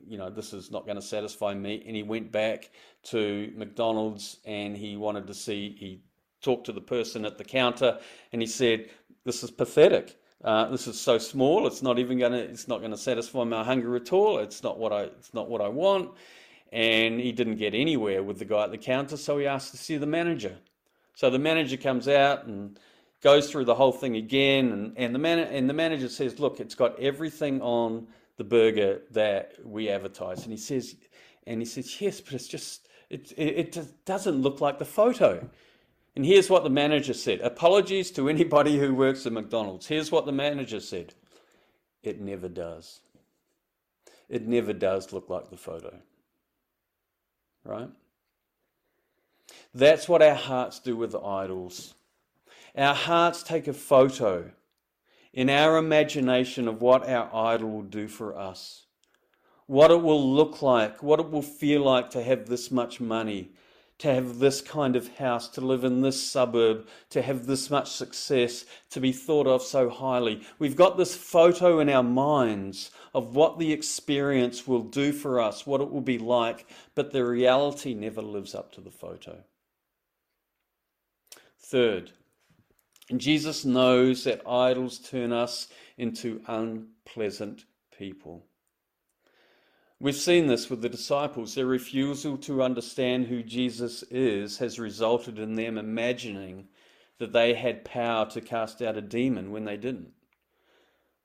you 0.07 0.17
know, 0.17 0.31
this 0.31 0.55
is 0.55 0.71
not 0.71 0.87
going 0.87 0.97
to 0.97 1.03
satisfy 1.03 1.53
me." 1.53 1.83
And 1.87 1.95
he 1.95 2.03
went 2.03 2.33
back 2.33 2.71
to 3.05 3.53
McDonald's 3.55 4.39
and 4.47 4.75
he 4.75 4.97
wanted 4.97 5.27
to 5.27 5.35
see. 5.35 5.77
He 5.79 6.03
talked 6.41 6.65
to 6.67 6.73
the 6.73 6.81
person 6.81 7.27
at 7.27 7.37
the 7.37 7.45
counter 7.45 7.99
and 8.33 8.41
he 8.41 8.49
said, 8.49 8.89
"This 9.25 9.45
is 9.45 9.51
pathetic. 9.51 10.20
Uh, 10.43 10.69
this 10.71 10.87
is 10.87 10.99
so 10.99 11.19
small. 11.19 11.67
It's 11.67 11.83
not 11.83 11.99
even 11.99 12.19
going 12.19 12.33
to. 12.33 12.39
It's 12.39 12.67
not 12.67 12.79
going 12.79 12.93
to 12.93 12.97
satisfy 12.97 13.45
my 13.45 13.63
hunger 13.63 13.95
at 13.97 14.13
all. 14.13 14.39
It's 14.39 14.63
not 14.63 14.79
what 14.79 14.93
I. 14.93 15.03
It's 15.03 15.35
not 15.35 15.51
what 15.51 15.61
I 15.61 15.69
want. 15.69 16.13
And 16.73 17.21
he 17.21 17.33
didn't 17.33 17.57
get 17.57 17.75
anywhere 17.75 18.23
with 18.23 18.39
the 18.39 18.45
guy 18.45 18.65
at 18.65 18.71
the 18.71 18.79
counter, 18.79 19.17
so 19.17 19.39
he 19.39 19.47
asked 19.47 19.73
to 19.73 19.77
see 19.77 19.97
the 19.97 20.07
manager. 20.07 20.57
So 21.15 21.29
the 21.29 21.39
manager 21.39 21.77
comes 21.77 22.09
out 22.09 22.47
and 22.47 22.79
goes 23.23 23.51
through 23.51 23.67
the 23.67 23.75
whole 23.75 23.93
thing 23.93 24.17
again, 24.17 24.71
and, 24.73 24.93
and 24.97 25.15
the 25.15 25.19
man 25.19 25.41
and 25.41 25.69
the 25.69 25.75
manager 25.75 26.09
says, 26.09 26.39
"Look, 26.39 26.59
it's 26.59 26.75
got 26.75 26.99
everything 26.99 27.61
on 27.61 28.07
the 28.39 28.45
burger 28.45 29.03
that 29.11 29.55
we 29.63 29.91
advertise." 29.91 30.45
And 30.45 30.53
he 30.53 30.59
says, 30.59 30.97
and 31.47 31.61
he 31.61 31.67
says, 31.67 32.01
"Yes, 32.01 32.21
but 32.23 32.33
it's 32.33 32.49
just 32.49 32.89
it 33.11 33.33
it, 33.37 33.77
it 33.77 34.05
doesn't 34.07 34.41
look 34.41 34.63
like 34.63 34.79
the 34.79 34.87
photo." 34.87 35.51
And 36.17 36.27
here's 36.27 36.51
what 36.51 36.65
the 36.65 36.71
manager 36.71 37.15
said 37.15 37.41
Apologies 37.41 38.11
to 38.13 38.29
anybody 38.29 38.79
who 38.79 38.95
works 38.95 39.27
at 39.27 39.33
McDonald's. 39.33 39.87
Here's 39.87 40.11
what 40.11 40.27
the 40.27 40.33
manager 40.33 40.81
said 40.81 41.15
It 42.03 42.21
never 42.21 42.49
does. 42.49 43.01
It 44.29 44.47
never 44.47 44.73
does 44.73 45.13
look 45.13 45.29
like 45.29 45.51
the 45.51 45.57
photo. 45.57 45.93
right? 47.65 47.91
That's 49.75 50.09
what 50.09 50.23
our 50.23 50.35
hearts 50.37 50.79
do 50.79 50.97
with 50.97 51.15
idols. 51.15 51.95
Our 52.77 52.95
hearts 52.95 53.43
take 53.43 53.67
a 53.67 53.73
photo 53.73 54.53
in 55.33 55.51
our 55.51 55.77
imagination 55.77 56.69
of 56.69 56.81
what 56.81 57.09
our 57.09 57.35
idol 57.35 57.71
will 57.71 57.83
do 57.83 58.09
for 58.09 58.37
us, 58.37 58.87
what 59.67 59.91
it 59.91 60.03
will 60.03 60.35
look 60.35 60.63
like, 60.63 61.03
what 61.03 61.21
it 61.21 61.31
will 61.31 61.43
feel 61.43 61.83
like 61.83 62.11
to 62.11 62.23
have 62.23 62.47
this 62.47 62.71
much 62.71 63.01
money, 63.01 63.51
to 64.01 64.13
have 64.13 64.39
this 64.39 64.63
kind 64.63 64.97
of 64.97 65.17
house, 65.19 65.47
to 65.47 65.61
live 65.61 65.85
in 65.85 66.01
this 66.01 66.23
suburb, 66.23 66.87
to 67.11 67.21
have 67.21 67.47
this 67.47 67.69
much 67.69 67.91
success, 67.91 68.65
to 68.89 68.99
be 68.99 69.13
thought 69.13 69.47
of 69.47 69.63
so 69.63 69.91
highly. 69.91 70.41
We've 70.59 70.75
got 70.75 70.97
this 70.97 71.15
photo 71.15 71.81
in 71.81 71.91
our 71.91 72.03
minds 72.03 72.91
of 73.13 73.37
what 73.37 73.59
the 73.59 73.73
experience 73.73 74.67
will 74.67 74.83
do 74.83 75.13
for 75.13 75.39
us, 75.39 75.67
what 75.67 75.83
it 75.83 75.91
will 75.91 76.01
be 76.01 76.17
like, 76.17 76.67
but 76.95 77.13
the 77.13 77.25
reality 77.27 77.93
never 77.93 78.23
lives 78.23 78.55
up 78.55 78.73
to 78.73 78.81
the 78.81 78.91
photo. 78.91 79.45
Third, 81.59 82.13
Jesus 83.15 83.67
knows 83.67 84.25
that 84.25 84.49
idols 84.49 84.99
turn 84.99 85.31
us 85.31 85.69
into 85.99 86.41
unpleasant 86.47 87.67
people. 87.97 88.47
We've 90.03 90.17
seen 90.17 90.47
this 90.47 90.71
with 90.71 90.81
the 90.81 90.89
disciples. 90.89 91.55
Their 91.55 91.67
refusal 91.67 92.39
to 92.39 92.63
understand 92.63 93.27
who 93.27 93.43
Jesus 93.43 94.03
is 94.05 94.57
has 94.57 94.79
resulted 94.79 95.39
in 95.39 95.57
them 95.57 95.77
imagining 95.77 96.69
that 97.19 97.35
they 97.35 97.53
had 97.53 97.85
power 97.85 98.25
to 98.31 98.41
cast 98.41 98.81
out 98.81 98.97
a 98.97 99.03
demon 99.03 99.51
when 99.51 99.67
they 99.67 99.77
didn't. 99.77 100.13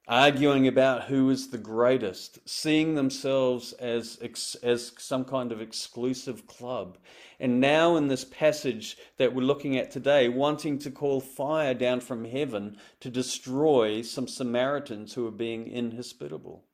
Arguing 0.10 0.68
about 0.68 1.06
who 1.06 1.30
is 1.30 1.48
the 1.48 1.58
greatest, 1.58 2.38
seeing 2.46 2.96
themselves 2.96 3.72
as, 3.74 4.20
as 4.62 4.92
some 4.98 5.24
kind 5.24 5.54
of 5.54 5.62
exclusive 5.62 6.46
club. 6.46 6.98
And 7.40 7.62
now, 7.62 7.96
in 7.96 8.10
this 8.10 8.26
passage 8.26 8.98
that 9.16 9.34
we're 9.34 9.42
looking 9.44 9.78
at 9.78 9.90
today, 9.90 10.28
wanting 10.28 10.80
to 10.80 10.92
call 10.92 11.22
fire 11.22 11.74
down 11.74 12.02
from 12.02 12.26
heaven 12.26 12.76
to 13.00 13.10
destroy 13.10 14.02
some 14.02 14.28
Samaritans 14.28 15.14
who 15.14 15.26
are 15.26 15.32
being 15.32 15.66
inhospitable. 15.66 16.66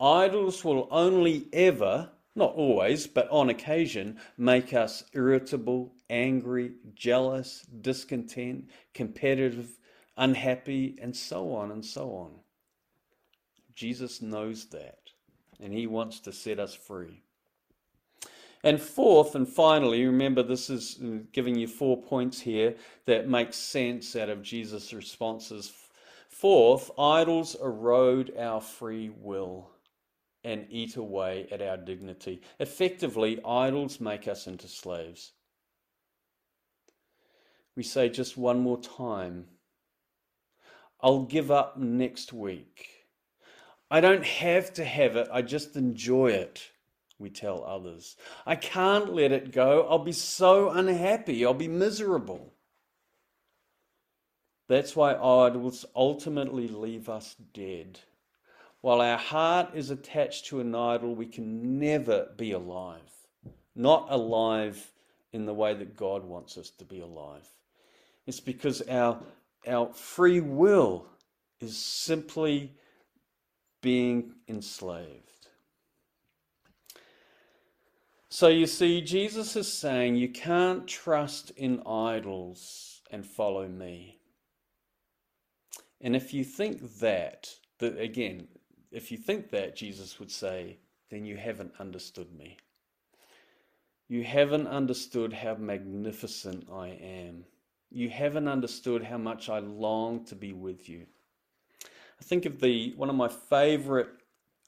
Idols 0.00 0.64
will 0.64 0.86
only 0.92 1.48
ever, 1.52 2.10
not 2.36 2.54
always, 2.54 3.08
but 3.08 3.28
on 3.30 3.50
occasion, 3.50 4.18
make 4.36 4.72
us 4.72 5.02
irritable, 5.12 5.92
angry, 6.08 6.74
jealous, 6.94 7.66
discontent, 7.80 8.70
competitive, 8.94 9.70
unhappy, 10.16 10.96
and 11.02 11.16
so 11.16 11.52
on 11.52 11.72
and 11.72 11.84
so 11.84 12.12
on. 12.12 12.30
Jesus 13.74 14.22
knows 14.22 14.66
that, 14.66 14.98
and 15.60 15.72
he 15.72 15.88
wants 15.88 16.20
to 16.20 16.32
set 16.32 16.60
us 16.60 16.74
free. 16.74 17.22
And 18.62 18.80
fourth 18.80 19.34
and 19.34 19.48
finally, 19.48 20.04
remember 20.06 20.44
this 20.44 20.70
is 20.70 20.98
uh, 21.02 21.24
giving 21.32 21.56
you 21.56 21.66
four 21.66 22.00
points 22.00 22.40
here 22.40 22.76
that 23.06 23.28
make 23.28 23.52
sense 23.52 24.14
out 24.14 24.28
of 24.28 24.42
Jesus' 24.42 24.92
responses. 24.92 25.72
Fourth, 26.28 26.90
idols 26.98 27.56
erode 27.60 28.32
our 28.36 28.60
free 28.60 29.10
will 29.10 29.70
and 30.44 30.66
eat 30.70 30.96
away 30.96 31.46
at 31.50 31.62
our 31.62 31.76
dignity. 31.76 32.40
Effectively, 32.60 33.40
idols 33.44 34.00
make 34.00 34.28
us 34.28 34.46
into 34.46 34.68
slaves. 34.68 35.32
We 37.76 37.82
say 37.82 38.08
just 38.08 38.36
one 38.36 38.60
more 38.60 38.80
time 38.80 39.46
I'll 41.00 41.22
give 41.22 41.50
up 41.50 41.78
next 41.78 42.32
week. 42.32 42.88
I 43.90 44.00
don't 44.00 44.24
have 44.24 44.72
to 44.74 44.84
have 44.84 45.16
it, 45.16 45.28
I 45.32 45.42
just 45.42 45.76
enjoy 45.76 46.28
it, 46.32 46.70
we 47.18 47.30
tell 47.30 47.64
others. 47.64 48.16
I 48.46 48.56
can't 48.56 49.14
let 49.14 49.32
it 49.32 49.52
go. 49.52 49.86
I'll 49.88 49.98
be 49.98 50.12
so 50.12 50.70
unhappy. 50.70 51.44
I'll 51.44 51.54
be 51.54 51.68
miserable. 51.68 52.52
That's 54.68 54.94
why 54.94 55.14
idols 55.14 55.84
ultimately 55.96 56.68
leave 56.68 57.08
us 57.08 57.34
dead. 57.54 58.00
While 58.80 59.00
our 59.00 59.18
heart 59.18 59.70
is 59.74 59.90
attached 59.90 60.46
to 60.46 60.60
an 60.60 60.74
idol, 60.74 61.14
we 61.14 61.26
can 61.26 61.78
never 61.78 62.28
be 62.36 62.52
alive. 62.52 63.00
Not 63.74 64.06
alive 64.10 64.92
in 65.32 65.46
the 65.46 65.54
way 65.54 65.74
that 65.74 65.96
God 65.96 66.24
wants 66.24 66.56
us 66.56 66.70
to 66.70 66.84
be 66.84 67.00
alive. 67.00 67.48
It's 68.26 68.40
because 68.40 68.82
our, 68.82 69.18
our 69.66 69.92
free 69.92 70.40
will 70.40 71.06
is 71.60 71.76
simply 71.76 72.72
being 73.82 74.34
enslaved. 74.48 75.48
So 78.28 78.48
you 78.48 78.66
see, 78.66 79.00
Jesus 79.00 79.56
is 79.56 79.72
saying 79.72 80.16
you 80.16 80.28
can't 80.28 80.86
trust 80.86 81.50
in 81.52 81.82
idols 81.86 83.00
and 83.10 83.24
follow 83.24 83.66
me. 83.66 84.18
And 86.00 86.14
if 86.14 86.32
you 86.32 86.44
think 86.44 86.98
that, 86.98 87.48
that 87.78 87.98
again, 87.98 88.46
if 88.90 89.10
you 89.10 89.18
think 89.18 89.50
that, 89.50 89.76
Jesus 89.76 90.18
would 90.18 90.30
say, 90.30 90.78
then 91.10 91.24
you 91.24 91.36
haven't 91.36 91.72
understood 91.78 92.32
me. 92.36 92.56
You 94.08 94.24
haven't 94.24 94.66
understood 94.66 95.32
how 95.32 95.54
magnificent 95.56 96.68
I 96.72 96.88
am. 96.88 97.44
You 97.90 98.08
haven't 98.08 98.48
understood 98.48 99.04
how 99.04 99.18
much 99.18 99.48
I 99.48 99.58
long 99.58 100.24
to 100.26 100.34
be 100.34 100.52
with 100.52 100.88
you. 100.88 101.06
I 101.84 102.24
think 102.24 102.46
of 102.46 102.60
the 102.60 102.94
one 102.96 103.10
of 103.10 103.16
my 103.16 103.28
favorite 103.28 104.08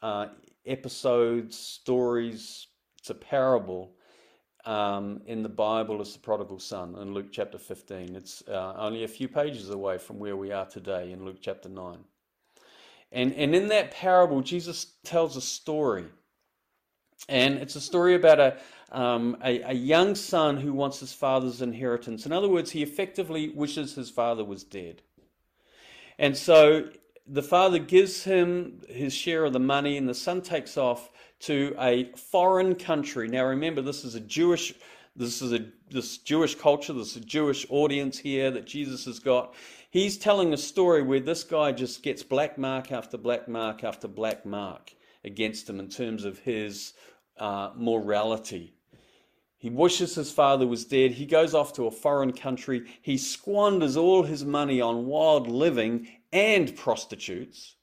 uh, 0.03 0.29
episodes, 0.67 1.59
stories. 1.59 2.67
It's 2.99 3.11
a 3.11 3.15
parable 3.15 3.93
um, 4.65 5.23
in 5.27 5.43
the 5.43 5.49
Bible 5.49 6.01
is 6.03 6.13
the 6.13 6.19
prodigal 6.19 6.59
son 6.59 6.97
in 7.01 7.15
Luke 7.15 7.33
chapter 7.33 7.59
15. 7.59 8.15
It's 8.15 8.43
uh, 8.47 8.75
only 8.77 9.05
a 9.05 9.09
few 9.09 9.29
pages 9.29 9.71
away 9.71 9.99
from 9.99 10.19
where 10.19 10.37
we 10.37 10.53
are 10.53 10.67
today 10.67 11.13
in 11.13 11.25
Luke 11.25 11.39
chapter 11.41 11.69
9. 11.69 11.99
And, 13.13 13.33
and 13.35 13.55
in 13.55 13.69
that 13.69 13.91
parable, 13.91 14.41
Jesus 14.41 14.95
tells 15.05 15.37
a 15.37 15.41
story. 15.41 16.07
And 17.29 17.59
it's 17.59 17.77
a 17.77 17.81
story 17.81 18.15
about 18.15 18.41
a, 18.41 18.57
um, 18.93 19.37
a, 19.45 19.61
a, 19.63 19.73
young 19.73 20.15
son 20.15 20.57
who 20.57 20.73
wants 20.73 21.01
his 21.01 21.13
father's 21.13 21.61
inheritance. 21.61 22.25
In 22.25 22.33
other 22.33 22.49
words, 22.49 22.71
he 22.71 22.83
effectively 22.83 23.51
wishes 23.51 23.95
his 23.95 24.11
father 24.11 24.45
was 24.45 24.65
dead. 24.65 25.03
And 26.19 26.37
so 26.37 26.89
the 27.27 27.43
father 27.43 27.79
gives 27.79 28.25
him 28.25 28.81
his 28.89 29.13
share 29.13 29.45
of 29.45 29.53
the 29.53 29.61
money, 29.61 29.97
and 29.97 30.09
the 30.09 30.15
son 30.15 30.43
takes 30.43 30.77
off 30.77 31.11
to 31.41 31.75
a 31.79 32.11
foreign 32.17 32.75
country. 32.75 33.29
Now, 33.29 33.45
remember, 33.45 33.81
this 33.81 34.05
is 34.05 34.15
a 34.15 34.21
Jewish. 34.21 34.75
This 35.17 35.43
is 35.43 35.53
a 35.53 35.67
this 35.91 36.19
Jewish 36.19 36.55
culture, 36.55 36.93
this 36.93 37.15
Jewish 37.15 37.67
audience 37.69 38.19
here 38.19 38.51
that 38.51 38.67
Jesus 38.67 39.05
has 39.07 39.19
got. 39.19 39.55
He's 39.91 40.17
telling 40.17 40.53
a 40.53 40.57
story 40.57 41.03
where 41.03 41.19
this 41.19 41.43
guy 41.43 41.73
just 41.73 42.05
gets 42.05 42.23
black 42.23 42.57
mark 42.57 42.93
after 42.93 43.19
black 43.19 43.49
mark 43.49 43.83
after 43.83 44.07
black 44.07 44.47
mark 44.47 44.95
against 45.25 45.69
him 45.69 45.81
in 45.81 45.89
terms 45.89 46.25
of 46.25 46.39
his 46.39 46.93
uh, 47.39 47.71
morality. 47.75 48.73
He 49.57 49.69
wishes 49.69 50.15
his 50.15 50.31
father 50.31 50.65
was 50.65 50.85
dead. 50.85 51.11
He 51.11 51.27
goes 51.27 51.55
off 51.55 51.73
to 51.73 51.87
a 51.87 51.91
foreign 51.91 52.33
country. 52.33 52.87
He 53.03 53.19
squanders 53.19 53.97
all 53.97 54.23
his 54.23 54.45
money 54.45 54.81
on 54.81 55.07
wild 55.07 55.49
living 55.49 56.07
and 56.33 56.75
prostitutes. 56.77 57.75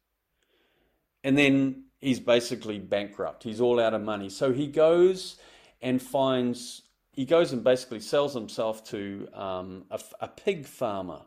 And 1.26 1.38
then 1.38 1.84
he's 2.00 2.22
basically 2.22 2.80
bankrupt. 2.80 3.43
He's 3.43 3.60
all 3.60 3.82
out 3.82 3.93
of 3.93 4.02
money. 4.02 4.30
So 4.30 4.54
he 4.54 4.67
goes 4.67 5.36
and 5.82 6.02
finds, 6.02 6.84
he 7.12 7.26
goes 7.26 7.52
and 7.52 7.65
basically 7.65 8.00
sells 8.00 8.34
himself 8.34 8.86
to 8.86 9.28
um, 9.34 9.84
a, 9.91 10.00
a 10.22 10.28
pig 10.30 10.65
farmer 10.65 11.20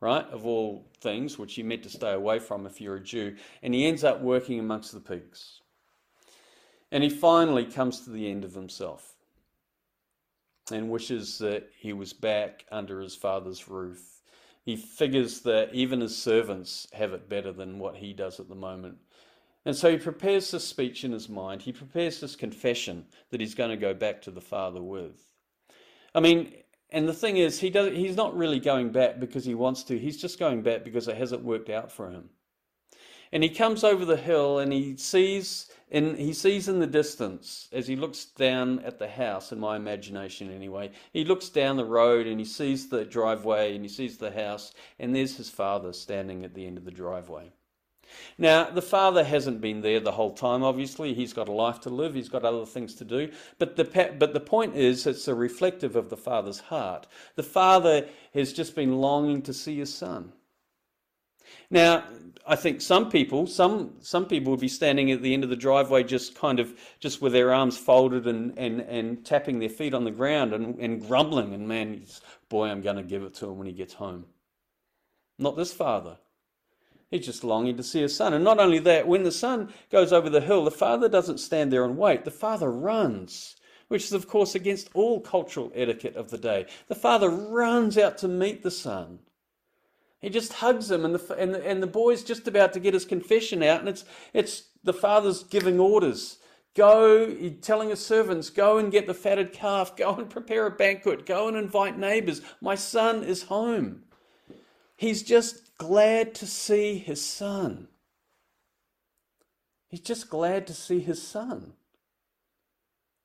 right, 0.00 0.26
of 0.30 0.46
all 0.46 0.86
things, 1.00 1.38
which 1.38 1.58
you 1.58 1.64
meant 1.64 1.82
to 1.82 1.90
stay 1.90 2.12
away 2.12 2.38
from 2.38 2.66
if 2.66 2.80
you're 2.80 2.96
a 2.96 3.02
Jew. 3.02 3.36
And 3.62 3.74
he 3.74 3.86
ends 3.86 4.04
up 4.04 4.20
working 4.20 4.58
amongst 4.58 4.92
the 4.92 5.00
pigs. 5.00 5.60
And 6.90 7.04
he 7.04 7.10
finally 7.10 7.64
comes 7.64 8.00
to 8.00 8.10
the 8.10 8.30
end 8.30 8.44
of 8.44 8.54
himself 8.54 9.14
and 10.72 10.90
wishes 10.90 11.38
that 11.38 11.68
he 11.76 11.92
was 11.92 12.12
back 12.12 12.64
under 12.70 13.00
his 13.00 13.14
father's 13.14 13.68
roof. 13.68 14.22
He 14.64 14.76
figures 14.76 15.40
that 15.40 15.74
even 15.74 16.00
his 16.00 16.16
servants 16.16 16.86
have 16.92 17.12
it 17.12 17.28
better 17.28 17.52
than 17.52 17.78
what 17.78 17.96
he 17.96 18.12
does 18.12 18.40
at 18.40 18.48
the 18.48 18.54
moment. 18.54 18.98
And 19.64 19.76
so 19.76 19.90
he 19.90 19.98
prepares 19.98 20.50
this 20.50 20.66
speech 20.66 21.04
in 21.04 21.12
his 21.12 21.28
mind. 21.28 21.62
He 21.62 21.72
prepares 21.72 22.20
this 22.20 22.36
confession 22.36 23.06
that 23.30 23.40
he's 23.40 23.54
going 23.54 23.70
to 23.70 23.76
go 23.76 23.94
back 23.94 24.22
to 24.22 24.30
the 24.30 24.40
Father 24.40 24.82
with. 24.82 25.22
I 26.14 26.20
mean, 26.20 26.54
and 26.92 27.08
the 27.08 27.14
thing 27.14 27.36
is, 27.36 27.60
he 27.60 27.70
does, 27.70 27.92
he's 27.96 28.16
not 28.16 28.36
really 28.36 28.60
going 28.60 28.90
back 28.90 29.20
because 29.20 29.44
he 29.44 29.54
wants 29.54 29.84
to. 29.84 29.98
He's 29.98 30.20
just 30.20 30.38
going 30.38 30.62
back 30.62 30.84
because 30.84 31.08
it 31.08 31.16
hasn't 31.16 31.44
worked 31.44 31.70
out 31.70 31.92
for 31.92 32.10
him. 32.10 32.30
And 33.32 33.42
he 33.42 33.48
comes 33.48 33.84
over 33.84 34.04
the 34.04 34.16
hill 34.16 34.58
and 34.58 34.72
he 34.72 34.96
sees 34.96 35.70
and 35.92 36.16
he 36.16 36.32
sees 36.32 36.68
in 36.68 36.78
the 36.78 36.86
distance 36.86 37.68
as 37.72 37.86
he 37.86 37.96
looks 37.96 38.24
down 38.24 38.78
at 38.80 38.98
the 38.98 39.08
house 39.08 39.52
in 39.52 39.58
my 39.58 39.76
imagination 39.76 40.50
anyway 40.50 40.90
he 41.12 41.24
looks 41.24 41.48
down 41.48 41.76
the 41.76 41.84
road 41.84 42.26
and 42.26 42.38
he 42.38 42.46
sees 42.46 42.88
the 42.88 43.04
driveway 43.04 43.74
and 43.74 43.84
he 43.84 43.88
sees 43.88 44.16
the 44.18 44.30
house 44.30 44.72
and 44.98 45.14
there's 45.14 45.36
his 45.36 45.50
father 45.50 45.92
standing 45.92 46.44
at 46.44 46.54
the 46.54 46.64
end 46.64 46.78
of 46.78 46.84
the 46.84 46.90
driveway 46.90 47.50
Now, 48.38 48.70
the 48.70 48.82
father 48.82 49.24
hasn't 49.24 49.60
been 49.60 49.82
there 49.82 50.00
the 50.00 50.12
whole 50.12 50.32
time, 50.32 50.62
obviously. 50.62 51.14
He's 51.14 51.32
got 51.32 51.48
a 51.48 51.52
life 51.52 51.80
to 51.80 51.90
live, 51.90 52.14
he's 52.14 52.28
got 52.28 52.44
other 52.44 52.66
things 52.66 52.94
to 52.96 53.04
do. 53.04 53.30
But 53.58 53.76
the, 53.76 54.14
but 54.18 54.32
the 54.32 54.40
point 54.40 54.76
is, 54.76 55.06
it's 55.06 55.28
a 55.28 55.34
reflective 55.34 55.96
of 55.96 56.08
the 56.08 56.16
father's 56.16 56.60
heart. 56.60 57.06
The 57.36 57.42
father 57.42 58.08
has 58.34 58.52
just 58.52 58.74
been 58.74 59.00
longing 59.00 59.42
to 59.42 59.52
see 59.52 59.78
his 59.78 59.92
son. 59.92 60.32
Now, 61.70 62.04
I 62.46 62.56
think 62.56 62.80
some 62.80 63.10
people, 63.10 63.46
some 63.46 63.94
some 64.00 64.26
people 64.26 64.50
would 64.52 64.60
be 64.60 64.68
standing 64.68 65.10
at 65.10 65.22
the 65.22 65.34
end 65.34 65.44
of 65.44 65.50
the 65.50 65.56
driveway, 65.56 66.02
just 66.02 66.34
kind 66.34 66.58
of 66.58 66.74
just 66.98 67.22
with 67.22 67.32
their 67.32 67.52
arms 67.52 67.76
folded 67.78 68.26
and 68.26 68.58
and, 68.58 68.80
and 68.80 69.24
tapping 69.24 69.58
their 69.58 69.68
feet 69.68 69.94
on 69.94 70.04
the 70.04 70.10
ground 70.10 70.52
and, 70.52 70.78
and 70.78 71.06
grumbling. 71.06 71.54
And 71.54 71.68
man, 71.68 72.04
boy, 72.48 72.68
I'm 72.68 72.82
going 72.82 72.96
to 72.96 73.02
give 73.02 73.22
it 73.22 73.34
to 73.34 73.46
him 73.46 73.58
when 73.58 73.66
he 73.66 73.72
gets 73.72 73.94
home. 73.94 74.26
Not 75.38 75.56
this 75.56 75.72
father. 75.72 76.18
He's 77.10 77.26
just 77.26 77.42
longing 77.42 77.76
to 77.76 77.82
see 77.82 78.02
his 78.02 78.14
son. 78.14 78.34
And 78.34 78.44
not 78.44 78.60
only 78.60 78.78
that, 78.80 79.08
when 79.08 79.24
the 79.24 79.32
son 79.32 79.72
goes 79.90 80.12
over 80.12 80.30
the 80.30 80.40
hill, 80.40 80.64
the 80.64 80.70
father 80.70 81.08
doesn't 81.08 81.38
stand 81.38 81.72
there 81.72 81.84
and 81.84 81.98
wait. 81.98 82.24
The 82.24 82.30
father 82.30 82.70
runs, 82.70 83.56
which 83.88 84.04
is, 84.04 84.12
of 84.12 84.28
course, 84.28 84.54
against 84.54 84.90
all 84.94 85.20
cultural 85.20 85.72
etiquette 85.74 86.14
of 86.14 86.30
the 86.30 86.38
day. 86.38 86.66
The 86.86 86.94
father 86.94 87.28
runs 87.28 87.98
out 87.98 88.16
to 88.18 88.28
meet 88.28 88.62
the 88.62 88.70
son. 88.70 89.18
He 90.20 90.28
just 90.28 90.52
hugs 90.52 90.90
him, 90.90 91.04
and 91.04 91.14
the, 91.14 91.34
and 91.34 91.54
the, 91.54 91.66
and 91.66 91.82
the 91.82 91.86
boy's 91.86 92.22
just 92.22 92.46
about 92.46 92.74
to 92.74 92.80
get 92.80 92.94
his 92.94 93.06
confession 93.06 93.62
out, 93.62 93.80
and 93.80 93.88
it's, 93.88 94.04
it's 94.34 94.64
the 94.84 94.92
father's 94.92 95.42
giving 95.42 95.80
orders. 95.80 96.36
Go, 96.76 97.26
he's 97.26 97.60
telling 97.62 97.88
his 97.88 98.04
servants, 98.04 98.50
go 98.50 98.78
and 98.78 98.92
get 98.92 99.06
the 99.06 99.14
fatted 99.14 99.52
calf, 99.52 99.96
go 99.96 100.14
and 100.14 100.30
prepare 100.30 100.66
a 100.66 100.70
banquet, 100.70 101.26
go 101.26 101.48
and 101.48 101.56
invite 101.56 101.98
neighbors. 101.98 102.42
My 102.60 102.76
son 102.76 103.24
is 103.24 103.44
home. 103.44 104.02
He's 104.94 105.22
just 105.22 105.69
glad 105.80 106.34
to 106.34 106.46
see 106.46 106.98
his 106.98 107.24
son. 107.24 107.88
He's 109.88 110.00
just 110.00 110.28
glad 110.28 110.66
to 110.66 110.74
see 110.74 111.00
his 111.00 111.20
son. 111.20 111.72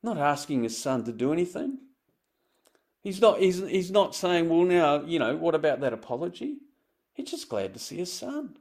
Not 0.01 0.17
asking 0.17 0.63
his 0.63 0.77
son 0.77 1.03
to 1.03 1.11
do 1.11 1.33
anything. 1.33 1.79
He's 3.01 3.19
not, 3.19 3.39
he's, 3.39 3.59
he's 3.59 3.91
not 3.91 4.15
saying, 4.15 4.47
well, 4.47 4.63
now, 4.63 5.03
you 5.03 5.19
know, 5.19 5.35
what 5.35 5.53
about 5.53 5.81
that 5.81 5.93
apology? 5.93 6.59
He's 7.13 7.29
just 7.29 7.49
glad 7.49 7.73
to 7.73 7.79
see 7.79 7.97
his 7.97 8.11
son. 8.11 8.53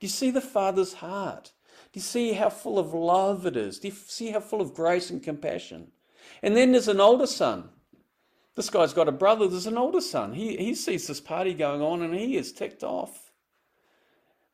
Do 0.00 0.06
you 0.06 0.08
see 0.08 0.30
the 0.30 0.40
father's 0.40 0.94
heart? 0.94 1.52
Do 1.92 1.98
you 1.98 2.02
see 2.02 2.32
how 2.32 2.48
full 2.48 2.78
of 2.78 2.94
love 2.94 3.44
it 3.44 3.56
is? 3.58 3.78
Do 3.78 3.88
you 3.88 3.94
see 3.94 4.30
how 4.30 4.40
full 4.40 4.62
of 4.62 4.74
grace 4.74 5.10
and 5.10 5.22
compassion? 5.22 5.92
And 6.42 6.56
then 6.56 6.72
there's 6.72 6.88
an 6.88 7.00
older 7.00 7.26
son 7.26 7.68
this 8.54 8.70
guy's 8.70 8.92
got 8.92 9.08
a 9.08 9.12
brother, 9.12 9.48
there's 9.48 9.66
an 9.66 9.78
older 9.78 10.00
son. 10.00 10.32
He, 10.32 10.56
he 10.56 10.74
sees 10.74 11.06
this 11.06 11.20
party 11.20 11.54
going 11.54 11.82
on 11.82 12.02
and 12.02 12.14
he 12.14 12.36
is 12.36 12.52
ticked 12.52 12.84
off. 12.84 13.23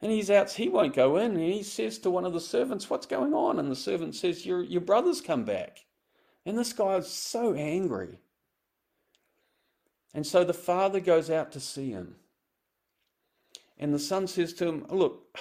And 0.02 0.10
he's 0.10 0.30
out, 0.30 0.50
he 0.50 0.68
won't 0.68 0.94
go 0.94 1.16
in. 1.16 1.32
And 1.32 1.52
he 1.52 1.62
says 1.62 1.98
to 1.98 2.10
one 2.10 2.24
of 2.24 2.32
the 2.32 2.40
servants, 2.40 2.88
What's 2.88 3.06
going 3.06 3.34
on? 3.34 3.58
And 3.58 3.70
the 3.70 3.76
servant 3.76 4.14
says, 4.14 4.46
Your, 4.46 4.62
your 4.62 4.80
brother's 4.80 5.20
come 5.20 5.44
back. 5.44 5.84
And 6.46 6.56
this 6.56 6.72
guy 6.72 6.96
is 6.96 7.08
so 7.08 7.54
angry. 7.54 8.18
And 10.14 10.26
so 10.26 10.42
the 10.42 10.54
father 10.54 11.00
goes 11.00 11.30
out 11.30 11.52
to 11.52 11.60
see 11.60 11.90
him. 11.90 12.16
And 13.78 13.94
the 13.94 13.98
son 13.98 14.26
says 14.26 14.52
to 14.54 14.66
him, 14.66 14.86
Look, 14.88 15.38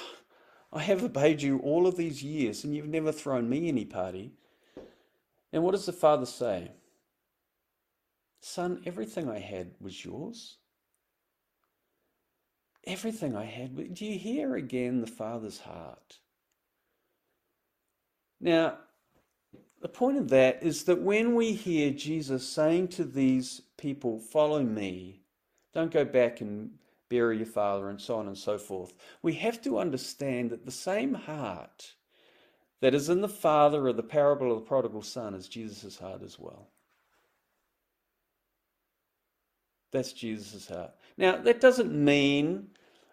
I 0.72 0.82
have 0.82 1.04
obeyed 1.04 1.41
you 1.41 1.60
all 1.60 1.88
of 1.88 1.98
these 1.98 2.22
years, 2.22 2.63
and 2.63 2.76
you've 2.76 2.88
never 2.88 3.12
thrown 3.12 3.50
me 3.50 3.67
any 3.67 3.86
party. 3.86 4.34
And 5.52 5.63
what 5.63 5.72
does 5.72 5.88
the 5.88 5.93
father 5.93 6.28
say? 6.28 6.72
Son, 8.39 8.82
everything 8.86 9.30
I 9.30 9.39
had 9.39 9.72
was 9.82 10.06
yours. 10.06 10.59
Everything 12.86 13.36
I 13.36 13.46
had. 13.46 13.94
Do 13.94 14.06
you 14.06 14.18
hear 14.18 14.56
again 14.56 15.02
the 15.02 15.08
Father's 15.08 15.60
heart? 15.60 16.20
Now, 18.42 18.78
the 19.82 19.89
point 19.89 20.18
of 20.18 20.30
that 20.30 20.63
is 20.63 20.84
that 20.86 21.02
when 21.02 21.36
we 21.36 21.54
hear 21.54 21.92
Jesus 21.92 22.48
saying 22.48 22.89
to 22.89 23.04
these 23.04 23.62
people, 23.78 24.20
Follow 24.20 24.63
me, 24.63 25.22
don't 25.74 25.92
go 25.92 26.06
back 26.06 26.42
and 26.42 26.72
bury 27.10 27.38
your 27.38 27.46
father, 27.46 27.89
and 27.89 28.00
so 28.00 28.15
on 28.15 28.28
and 28.28 28.38
so 28.38 28.58
forth, 28.58 28.94
we 29.22 29.34
have 29.34 29.62
to 29.63 29.80
understand 29.80 30.52
that 30.52 30.65
the 30.65 30.72
same 30.72 31.13
heart 31.13 31.96
that 32.82 32.94
is 32.94 33.10
in 33.10 33.22
the 33.22 33.28
Father 33.28 33.88
of 33.88 33.98
the 33.98 34.04
parable 34.04 34.52
of 34.52 34.60
the 34.60 34.65
prodigal 34.65 35.02
son 35.02 35.34
is 35.34 35.48
Jesus' 35.48 35.98
heart 35.98 36.22
as 36.24 36.39
well. 36.39 36.70
That's 39.92 40.13
Jesus' 40.13 40.68
heart. 40.68 40.92
Now, 41.20 41.36
that 41.36 41.60
doesn't 41.60 41.92
mean 41.92 42.70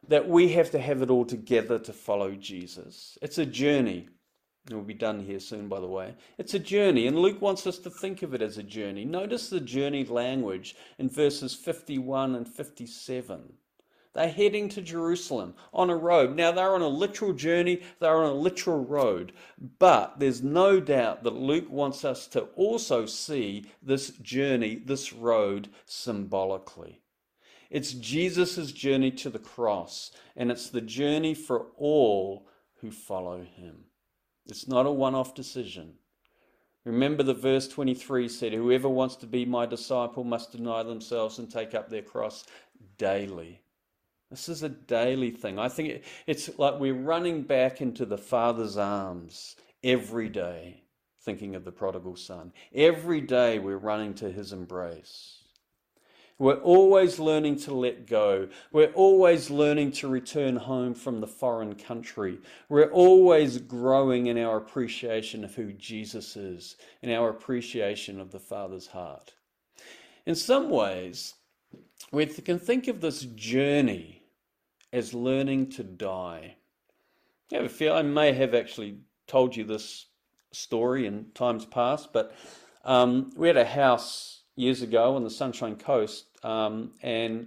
that 0.07 0.29
we 0.29 0.51
have 0.51 0.71
to 0.71 0.79
have 0.79 1.03
it 1.03 1.11
all 1.11 1.25
together 1.25 1.77
to 1.81 1.93
follow 1.93 2.37
Jesus. 2.37 3.19
It's 3.21 3.39
a 3.39 3.45
journey. 3.45 4.09
It 4.71 4.75
will 4.75 4.83
be 4.83 4.95
done 4.95 5.19
here 5.19 5.41
soon, 5.41 5.67
by 5.67 5.81
the 5.81 5.89
way. 5.89 6.15
It's 6.39 6.55
a 6.55 6.61
journey, 6.61 7.09
and 7.09 7.19
Luke 7.19 7.43
wants 7.43 7.67
us 7.67 7.79
to 7.79 7.91
think 7.91 8.23
of 8.23 8.33
it 8.33 8.43
as 8.43 8.59
a 8.59 8.63
journey. 8.63 9.05
Notice 9.05 9.51
the 9.51 9.59
journey 9.59 10.05
language 10.05 10.77
in 11.01 11.09
verses 11.09 11.53
51 11.53 12.37
and 12.37 12.49
57. 12.49 13.55
They're 14.13 14.29
heading 14.29 14.69
to 14.69 14.83
Jerusalem 14.83 15.55
on 15.75 15.91
a 15.91 15.97
road. 15.97 16.37
Now, 16.37 16.53
they're 16.53 16.77
on 16.77 16.83
a 16.83 16.89
literal 16.89 17.33
journey, 17.33 17.83
they're 17.99 18.23
on 18.23 18.31
a 18.31 18.35
literal 18.35 18.85
road. 18.85 19.33
But 19.81 20.21
there's 20.21 20.45
no 20.45 20.79
doubt 20.79 21.25
that 21.25 21.35
Luke 21.35 21.69
wants 21.69 22.05
us 22.05 22.29
to 22.29 22.43
also 22.55 23.05
see 23.05 23.67
this 23.83 24.11
journey, 24.11 24.77
this 24.77 25.13
road, 25.13 25.71
symbolically. 25.87 27.01
It's 27.71 27.93
Jesus' 27.93 28.73
journey 28.73 29.11
to 29.13 29.31
the 29.31 29.39
cross, 29.39 30.13
and 30.37 30.51
it's 30.51 30.71
the 30.71 30.81
journey 30.81 31.35
for 31.35 31.67
all 31.77 32.49
who 32.81 32.91
follow 32.91 33.43
him. 33.43 33.85
It's 34.47 34.69
not 34.69 34.87
a 34.87 34.91
one 34.91 35.15
off 35.15 35.35
decision. 35.35 35.95
Remember 36.85 37.25
the 37.25 37.35
verse 37.35 37.67
23 37.67 38.29
said, 38.29 38.53
Whoever 38.53 38.89
wants 38.89 39.17
to 39.17 39.27
be 39.27 39.45
my 39.45 39.67
disciple 39.67 40.23
must 40.23 40.53
deny 40.53 40.85
themselves 40.85 41.39
and 41.39 41.51
take 41.51 41.75
up 41.75 41.91
their 41.91 42.03
cross 42.03 42.45
daily. 42.97 43.61
This 44.31 44.49
is 44.49 44.63
a 44.63 44.69
daily 44.69 45.31
thing. 45.31 45.59
I 45.59 45.69
think 45.69 46.05
it's 46.27 46.59
like 46.59 46.79
we're 46.79 46.95
running 46.95 47.43
back 47.43 47.81
into 47.81 48.07
the 48.07 48.19
Father's 48.19 48.77
arms 48.77 49.57
every 49.83 50.29
day, 50.29 50.83
thinking 51.23 51.57
of 51.57 51.65
the 51.65 51.73
prodigal 51.73 52.17
son. 52.17 52.53
Every 52.73 53.21
day 53.21 53.59
we're 53.59 53.79
running 53.79 54.15
to 54.15 54.31
his 54.31 54.53
embrace. 54.53 55.36
We're 56.39 56.61
always 56.61 57.19
learning 57.19 57.61
to 57.61 57.75
let 57.75 58.07
go. 58.07 58.49
We're 58.71 58.93
always 58.93 59.51
learning 59.51 59.93
to 59.93 60.09
return 60.09 60.57
home 60.57 60.93
from 60.93 61.21
the 61.21 61.27
foreign 61.27 61.75
country. 61.75 62.39
We're 62.69 62.91
always 62.91 63.57
growing 63.57 64.27
in 64.27 64.37
our 64.39 64.59
appreciation 64.59 65.45
of 65.45 65.55
who 65.55 65.73
Jesus 65.73 66.37
is, 66.37 66.77
in 67.01 67.11
our 67.11 67.31
appreciation 67.31 68.21
of 68.21 68.33
the 68.33 68.39
Father's 68.39 68.89
heart. 68.89 69.33
In 70.27 70.35
some 70.35 70.69
ways, 70.69 71.35
we 72.13 72.27
can 72.27 72.59
think 72.59 72.87
of 72.89 73.01
this 73.01 73.23
journey 73.23 74.23
as 74.93 75.15
learning 75.15 75.71
to 75.71 75.85
die. 75.85 76.57
I 77.51 77.57
have 77.57 77.65
a 77.65 77.69
feel 77.71 77.95
I 77.95 78.03
may 78.03 78.33
have 78.33 78.55
actually 78.55 78.99
told 79.27 79.57
you 79.57 79.65
this 79.65 80.07
story 80.53 81.07
in 81.07 81.27
times 81.35 81.65
past, 81.65 82.13
but 82.13 82.35
um, 82.85 83.31
we 83.37 83.47
had 83.47 83.57
a 83.57 83.65
house 83.65 84.36
years 84.57 84.83
ago 84.83 85.15
on 85.15 85.23
the 85.23 85.31
Sunshine 85.31 85.77
Coast, 85.77 86.27
um, 86.43 86.93
and 87.03 87.47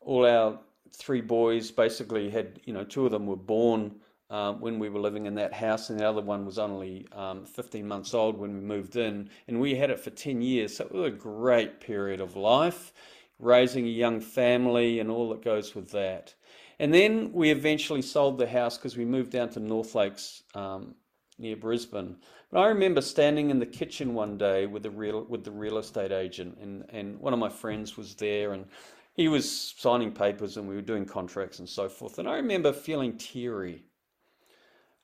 all 0.00 0.26
our 0.26 0.58
three 0.92 1.20
boys 1.20 1.70
basically 1.70 2.30
had, 2.30 2.60
you 2.64 2.72
know, 2.72 2.84
two 2.84 3.06
of 3.06 3.12
them 3.12 3.26
were 3.26 3.36
born 3.36 3.96
um, 4.30 4.60
when 4.60 4.78
we 4.78 4.88
were 4.88 5.00
living 5.00 5.26
in 5.26 5.34
that 5.34 5.52
house, 5.52 5.90
and 5.90 5.98
the 5.98 6.08
other 6.08 6.22
one 6.22 6.46
was 6.46 6.58
only 6.58 7.06
um, 7.12 7.44
15 7.44 7.86
months 7.86 8.14
old 8.14 8.38
when 8.38 8.54
we 8.54 8.60
moved 8.60 8.96
in, 8.96 9.28
and 9.48 9.60
we 9.60 9.74
had 9.74 9.90
it 9.90 10.00
for 10.00 10.10
10 10.10 10.40
years. 10.40 10.76
So 10.76 10.84
it 10.84 10.92
was 10.92 11.06
a 11.08 11.16
great 11.16 11.80
period 11.80 12.20
of 12.20 12.36
life, 12.36 12.92
raising 13.38 13.84
a 13.86 13.90
young 13.90 14.20
family 14.20 15.00
and 15.00 15.10
all 15.10 15.28
that 15.30 15.42
goes 15.42 15.74
with 15.74 15.90
that. 15.90 16.34
And 16.78 16.92
then 16.92 17.32
we 17.32 17.50
eventually 17.50 18.02
sold 18.02 18.38
the 18.38 18.48
house 18.48 18.76
because 18.76 18.96
we 18.96 19.04
moved 19.04 19.30
down 19.30 19.50
to 19.50 19.60
North 19.60 19.94
Lakes 19.94 20.42
um, 20.54 20.94
near 21.38 21.56
Brisbane. 21.56 22.16
But 22.52 22.60
I 22.60 22.66
remember 22.66 23.00
standing 23.00 23.48
in 23.48 23.58
the 23.60 23.66
kitchen 23.66 24.12
one 24.12 24.36
day 24.36 24.66
with 24.66 24.82
the 24.82 24.90
real 24.90 25.24
with 25.24 25.42
the 25.42 25.50
real 25.50 25.78
estate 25.78 26.12
agent, 26.12 26.58
and, 26.60 26.84
and 26.90 27.18
one 27.18 27.32
of 27.32 27.38
my 27.38 27.48
friends 27.48 27.96
was 27.96 28.14
there, 28.14 28.52
and 28.52 28.66
he 29.14 29.26
was 29.26 29.74
signing 29.78 30.12
papers, 30.12 30.58
and 30.58 30.68
we 30.68 30.74
were 30.74 30.82
doing 30.82 31.06
contracts 31.06 31.60
and 31.60 31.68
so 31.68 31.88
forth. 31.88 32.18
And 32.18 32.28
I 32.28 32.34
remember 32.36 32.74
feeling 32.74 33.16
teary 33.16 33.84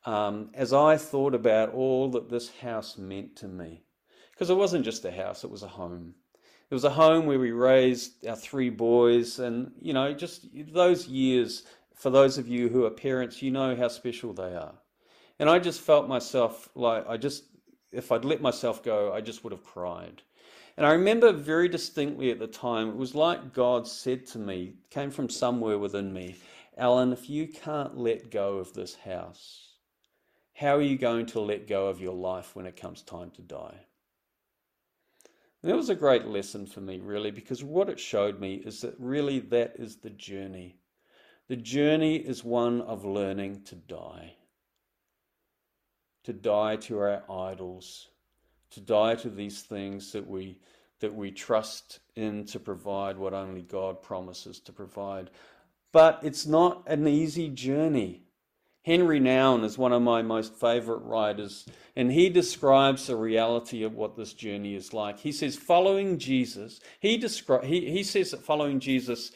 um, 0.05 0.51
as 0.53 0.75
I 0.75 0.99
thought 0.99 1.35
about 1.35 1.73
all 1.73 2.11
that 2.11 2.29
this 2.29 2.51
house 2.59 2.99
meant 2.99 3.37
to 3.37 3.49
me, 3.49 3.83
because 4.33 4.51
it 4.51 4.57
wasn't 4.57 4.85
just 4.85 5.07
a 5.07 5.11
house; 5.11 5.43
it 5.43 5.51
was 5.51 5.63
a 5.63 5.69
home. 5.69 6.15
It 6.71 6.75
was 6.75 6.85
a 6.85 6.91
home 6.91 7.25
where 7.25 7.39
we 7.39 7.53
raised 7.53 8.27
our 8.27 8.37
three 8.37 8.69
boys, 8.69 9.39
and 9.39 9.73
you 9.81 9.95
know, 9.95 10.13
just 10.13 10.47
those 10.75 11.09
years. 11.09 11.63
For 11.95 12.11
those 12.11 12.37
of 12.37 12.47
you 12.47 12.69
who 12.69 12.85
are 12.85 12.91
parents, 12.91 13.41
you 13.43 13.51
know 13.51 13.75
how 13.75 13.89
special 13.89 14.35
they 14.35 14.55
are. 14.55 14.75
And 15.39 15.49
I 15.49 15.59
just 15.59 15.81
felt 15.81 16.09
myself 16.09 16.69
like 16.75 17.09
I 17.09 17.17
just, 17.17 17.45
if 17.93 18.11
I'd 18.11 18.25
let 18.25 18.41
myself 18.41 18.83
go, 18.83 19.13
I 19.13 19.21
just 19.21 19.45
would 19.45 19.53
have 19.53 19.65
cried. 19.65 20.23
And 20.77 20.87
I 20.87 20.93
remember 20.93 21.33
very 21.33 21.69
distinctly 21.69 22.31
at 22.31 22.39
the 22.39 22.47
time, 22.47 22.89
it 22.89 22.97
was 22.97 23.15
like 23.15 23.53
God 23.53 23.87
said 23.87 24.27
to 24.27 24.39
me, 24.39 24.75
came 24.91 25.11
from 25.11 25.29
somewhere 25.29 25.79
within 25.79 26.13
me, 26.13 26.37
Alan, 26.77 27.13
if 27.13 27.29
you 27.29 27.49
can't 27.49 27.99
let 27.99 28.31
go 28.31 28.59
of 28.59 28.73
this 28.73 28.95
house, 28.95 29.75
how 30.55 30.77
are 30.77 30.83
you 30.83 30.97
going 30.97 31.27
to 31.27 31.41
let 31.41 31.67
go 31.67 31.89
of 31.89 32.01
your 32.01 32.15
life 32.15 32.55
when 32.55 32.67
it 32.67 32.81
comes 32.81 33.03
time 33.03 33.31
to 33.33 33.43
die? 33.43 33.81
And 35.63 35.71
that 35.71 35.77
was 35.77 35.89
a 35.89 35.97
great 35.97 36.27
lesson 36.27 36.67
for 36.67 36.81
me, 36.81 37.01
really, 37.01 37.33
because 37.33 37.65
what 37.65 37.89
it 37.89 37.99
showed 37.99 38.39
me 38.39 38.55
is 38.55 38.81
that 38.81 38.95
really 38.99 39.41
that 39.41 39.75
is 39.77 39.97
the 39.97 40.11
journey. 40.11 40.77
The 41.49 41.57
journey 41.57 42.17
is 42.17 42.45
one 42.45 42.81
of 42.83 43.05
learning 43.05 43.63
to 43.65 43.75
die. 43.75 44.37
To 46.29 46.35
die 46.35 46.77
to 46.77 46.99
our 46.99 47.23
idols, 47.31 48.09
to 48.73 48.83
die 48.83 49.15
to 49.15 49.31
these 49.31 49.63
things 49.63 50.13
that 50.13 50.29
we 50.29 50.59
that 51.01 51.15
we 51.15 51.31
trust 51.31 52.01
in 52.17 52.45
to 52.49 52.61
provide 52.61 53.17
what 53.17 53.33
only 53.33 53.63
God 53.63 54.03
promises 54.03 54.61
to 54.61 54.73
provide. 54.75 55.31
But 55.91 56.21
it's 56.23 56.47
not 56.47 56.83
an 56.87 57.09
easy 57.09 57.49
journey. 57.49 58.25
Henri 58.85 59.21
Nouwen 59.21 59.65
is 59.65 59.79
one 59.79 59.95
of 59.95 60.03
my 60.03 60.21
most 60.21 60.55
favorite 60.55 61.03
writers, 61.03 61.65
and 61.97 62.13
he 62.13 62.29
describes 62.29 63.07
the 63.07 63.17
reality 63.17 63.83
of 63.83 63.95
what 63.95 64.15
this 64.15 64.35
journey 64.35 64.75
is 64.75 64.93
like. 64.93 65.19
He 65.19 65.33
says, 65.33 65.57
following 65.57 66.19
Jesus, 66.19 66.79
he, 67.01 67.19
descri- 67.19 67.65
he, 67.65 67.91
he 67.91 68.03
says 68.03 68.33
that 68.33 68.43
following 68.43 68.81
Jesus 68.81 69.33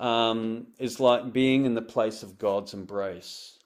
um, 0.00 0.68
is 0.78 0.98
like 0.98 1.30
being 1.30 1.66
in 1.66 1.74
the 1.74 1.82
place 1.82 2.22
of 2.22 2.38
God's 2.38 2.72
embrace. 2.72 3.58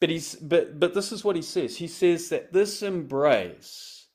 But, 0.00 0.10
he's, 0.10 0.36
but, 0.36 0.78
but 0.78 0.94
this 0.94 1.10
is 1.10 1.24
what 1.24 1.36
he 1.36 1.42
says 1.42 1.76
he 1.76 1.88
says 1.88 2.28
that 2.28 2.52
this 2.52 2.82
embrace 2.82 4.06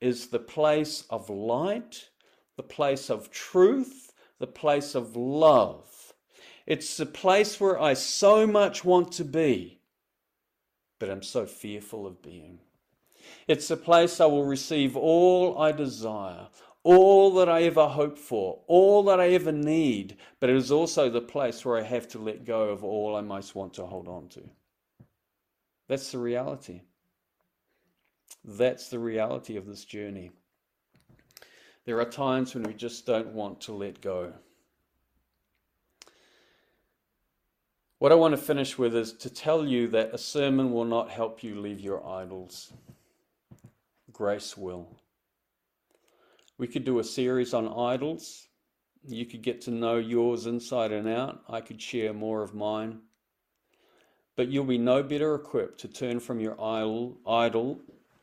is 0.00 0.28
the 0.28 0.38
place 0.38 1.04
of 1.10 1.30
light, 1.30 2.08
the 2.56 2.62
place 2.62 3.08
of 3.10 3.30
truth, 3.30 4.12
the 4.38 4.46
place 4.46 4.94
of 4.94 5.16
love. 5.16 6.12
It's 6.66 6.96
the 6.96 7.06
place 7.06 7.60
where 7.60 7.80
I 7.80 7.94
so 7.94 8.46
much 8.46 8.84
want 8.84 9.12
to 9.12 9.24
be, 9.24 9.80
but 10.98 11.10
I'm 11.10 11.22
so 11.22 11.46
fearful 11.46 12.06
of 12.06 12.22
being. 12.22 12.58
It's 13.46 13.68
the 13.68 13.76
place 13.76 14.20
I 14.20 14.26
will 14.26 14.44
receive 14.44 14.96
all 14.96 15.58
I 15.58 15.72
desire, 15.72 16.48
all 16.82 17.32
that 17.34 17.48
I 17.48 17.62
ever 17.62 17.88
hope 17.88 18.18
for, 18.18 18.60
all 18.66 19.02
that 19.04 19.20
I 19.20 19.30
ever 19.30 19.52
need, 19.52 20.16
but 20.40 20.50
it 20.50 20.56
is 20.56 20.70
also 20.70 21.08
the 21.08 21.20
place 21.20 21.64
where 21.64 21.78
I 21.78 21.82
have 21.82 22.08
to 22.08 22.18
let 22.18 22.44
go 22.44 22.68
of 22.70 22.84
all 22.84 23.16
I 23.16 23.20
most 23.20 23.54
want 23.54 23.74
to 23.74 23.86
hold 23.86 24.08
on 24.08 24.28
to. 24.30 24.42
That's 25.88 26.12
the 26.12 26.18
reality. 26.18 26.82
That's 28.44 28.88
the 28.88 28.98
reality 28.98 29.56
of 29.56 29.66
this 29.66 29.84
journey. 29.84 30.30
There 31.86 31.98
are 32.00 32.04
times 32.04 32.54
when 32.54 32.64
we 32.64 32.74
just 32.74 33.06
don't 33.06 33.28
want 33.28 33.62
to 33.62 33.72
let 33.72 34.00
go. 34.02 34.34
What 37.98 38.12
I 38.12 38.16
want 38.16 38.32
to 38.32 38.40
finish 38.40 38.78
with 38.78 38.94
is 38.94 39.12
to 39.14 39.30
tell 39.30 39.66
you 39.66 39.88
that 39.88 40.14
a 40.14 40.18
sermon 40.18 40.72
will 40.72 40.84
not 40.84 41.10
help 41.10 41.42
you 41.42 41.60
leave 41.60 41.80
your 41.80 42.06
idols. 42.06 42.72
Grace 44.12 44.56
will. 44.56 44.86
We 46.58 46.68
could 46.68 46.84
do 46.84 46.98
a 46.98 47.04
series 47.04 47.54
on 47.54 47.66
idols. 47.66 48.46
You 49.06 49.24
could 49.26 49.42
get 49.42 49.62
to 49.62 49.70
know 49.70 49.96
yours 49.96 50.46
inside 50.46 50.92
and 50.92 51.08
out. 51.08 51.42
I 51.48 51.60
could 51.60 51.80
share 51.80 52.12
more 52.12 52.42
of 52.42 52.54
mine. 52.54 53.00
But 54.38 54.50
you'll 54.50 54.66
be 54.66 54.78
no 54.78 55.02
better 55.02 55.34
equipped 55.34 55.80
to 55.80 55.88
turn 55.88 56.20
from 56.20 56.38
your 56.38 56.52
idol, 56.62 57.18
idol 57.26 57.80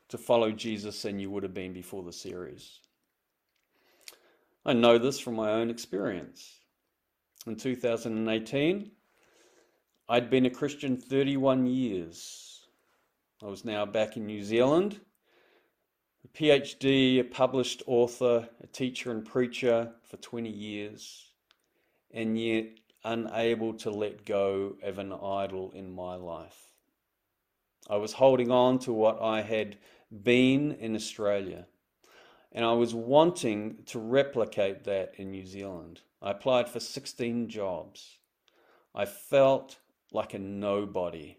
to 0.08 0.18
follow 0.18 0.50
Jesus 0.50 1.02
than 1.02 1.20
you 1.20 1.30
would 1.30 1.44
have 1.44 1.54
been 1.54 1.74
before 1.74 2.04
the 2.04 2.14
series. 2.14 2.80
I 4.66 4.72
know 4.72 4.98
this 4.98 5.20
from 5.20 5.36
my 5.36 5.52
own 5.52 5.70
experience. 5.70 6.62
In 7.46 7.58
2018, 7.58 8.92
I'd 10.08 10.30
been 10.30 10.46
a 10.46 10.50
Christian 10.50 10.96
31 10.96 11.66
years. 11.66 12.66
I 13.44 13.48
was 13.48 13.66
now 13.66 13.86
back 13.86 14.16
in 14.16 14.26
New 14.26 14.42
Zealand, 14.42 15.02
a 16.24 16.30
PhD, 16.30 17.20
a 17.20 17.24
published 17.24 17.84
author, 17.88 18.48
a 18.64 18.68
teacher 18.68 19.12
and 19.12 19.26
preacher 19.26 19.92
for 20.10 20.16
20 20.16 20.50
years, 20.50 21.32
and 22.14 22.40
yet 22.40 22.68
unable 23.06 23.74
to 23.76 23.92
let 23.92 24.26
go 24.26 24.76
of 24.84 25.00
an 25.00 25.14
idol 25.14 25.72
in 25.74 25.94
my 25.94 26.16
life. 26.16 26.72
I 27.90 27.98
was 27.98 28.14
holding 28.14 28.52
on 28.52 28.80
to 28.80 28.92
what 28.92 29.22
I 29.22 29.42
had 29.42 29.78
been 30.24 30.74
in 30.74 30.96
Australia. 30.96 31.68
And 32.52 32.66
I 32.66 32.74
was 32.74 32.94
wanting 32.96 33.84
to 33.88 34.00
replicate 34.00 34.86
that 34.86 35.14
in 35.18 35.32
New 35.32 35.46
Zealand. 35.46 36.02
I 36.22 36.32
applied 36.32 36.68
for 36.68 36.80
16 36.80 37.50
jobs. 37.50 38.18
I 38.94 39.06
felt 39.06 39.78
like 40.12 40.34
a 40.34 40.40
nobody. 40.40 41.38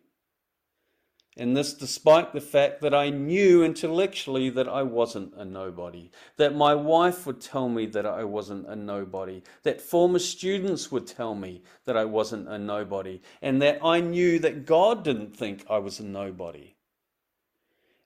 And 1.39 1.55
this 1.55 1.75
despite 1.75 2.33
the 2.33 2.41
fact 2.41 2.81
that 2.81 2.95
I 2.95 3.11
knew 3.11 3.63
intellectually 3.63 4.49
that 4.51 4.69
I 4.69 4.83
wasn't 4.83 5.35
a 5.35 5.45
nobody, 5.45 6.11
that 6.39 6.55
my 6.55 6.75
wife 6.75 7.27
would 7.27 7.43
tell 7.43 7.69
me 7.69 7.85
that 7.87 8.07
I 8.07 8.25
wasn't 8.25 8.67
a 8.67 8.75
nobody, 8.75 9.43
that 9.63 9.83
former 9.83 10.19
students 10.19 10.91
would 10.91 11.07
tell 11.07 11.35
me 11.35 11.63
that 11.85 11.97
I 11.97 12.07
wasn't 12.07 12.49
a 12.49 12.59
nobody, 12.59 13.21
and 13.43 13.61
that 13.61 13.81
I 13.85 14.01
knew 14.01 14.39
that 14.39 14.65
God 14.65 15.05
didn't 15.05 15.37
think 15.37 15.67
I 15.69 15.77
was 15.77 16.01
a 16.01 16.05
nobody. 16.05 16.75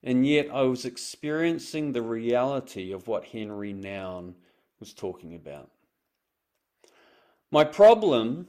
And 0.03 0.27
yet 0.27 0.49
I 0.53 0.63
was 0.63 0.85
experiencing 0.85 1.93
the 1.93 2.03
reality 2.03 2.91
of 2.91 3.07
what 3.07 3.27
Henri 3.27 3.73
Nouwen 3.73 4.35
was 4.81 4.93
talking 4.93 5.37
about. 5.37 5.71
My 7.53 7.63
problem 7.63 8.49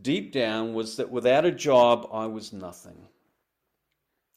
deep 0.00 0.32
down 0.32 0.72
was 0.72 0.96
that 0.96 1.10
without 1.10 1.44
a 1.44 1.50
job, 1.50 2.08
I 2.10 2.26
was 2.26 2.54
nothing. 2.54 3.08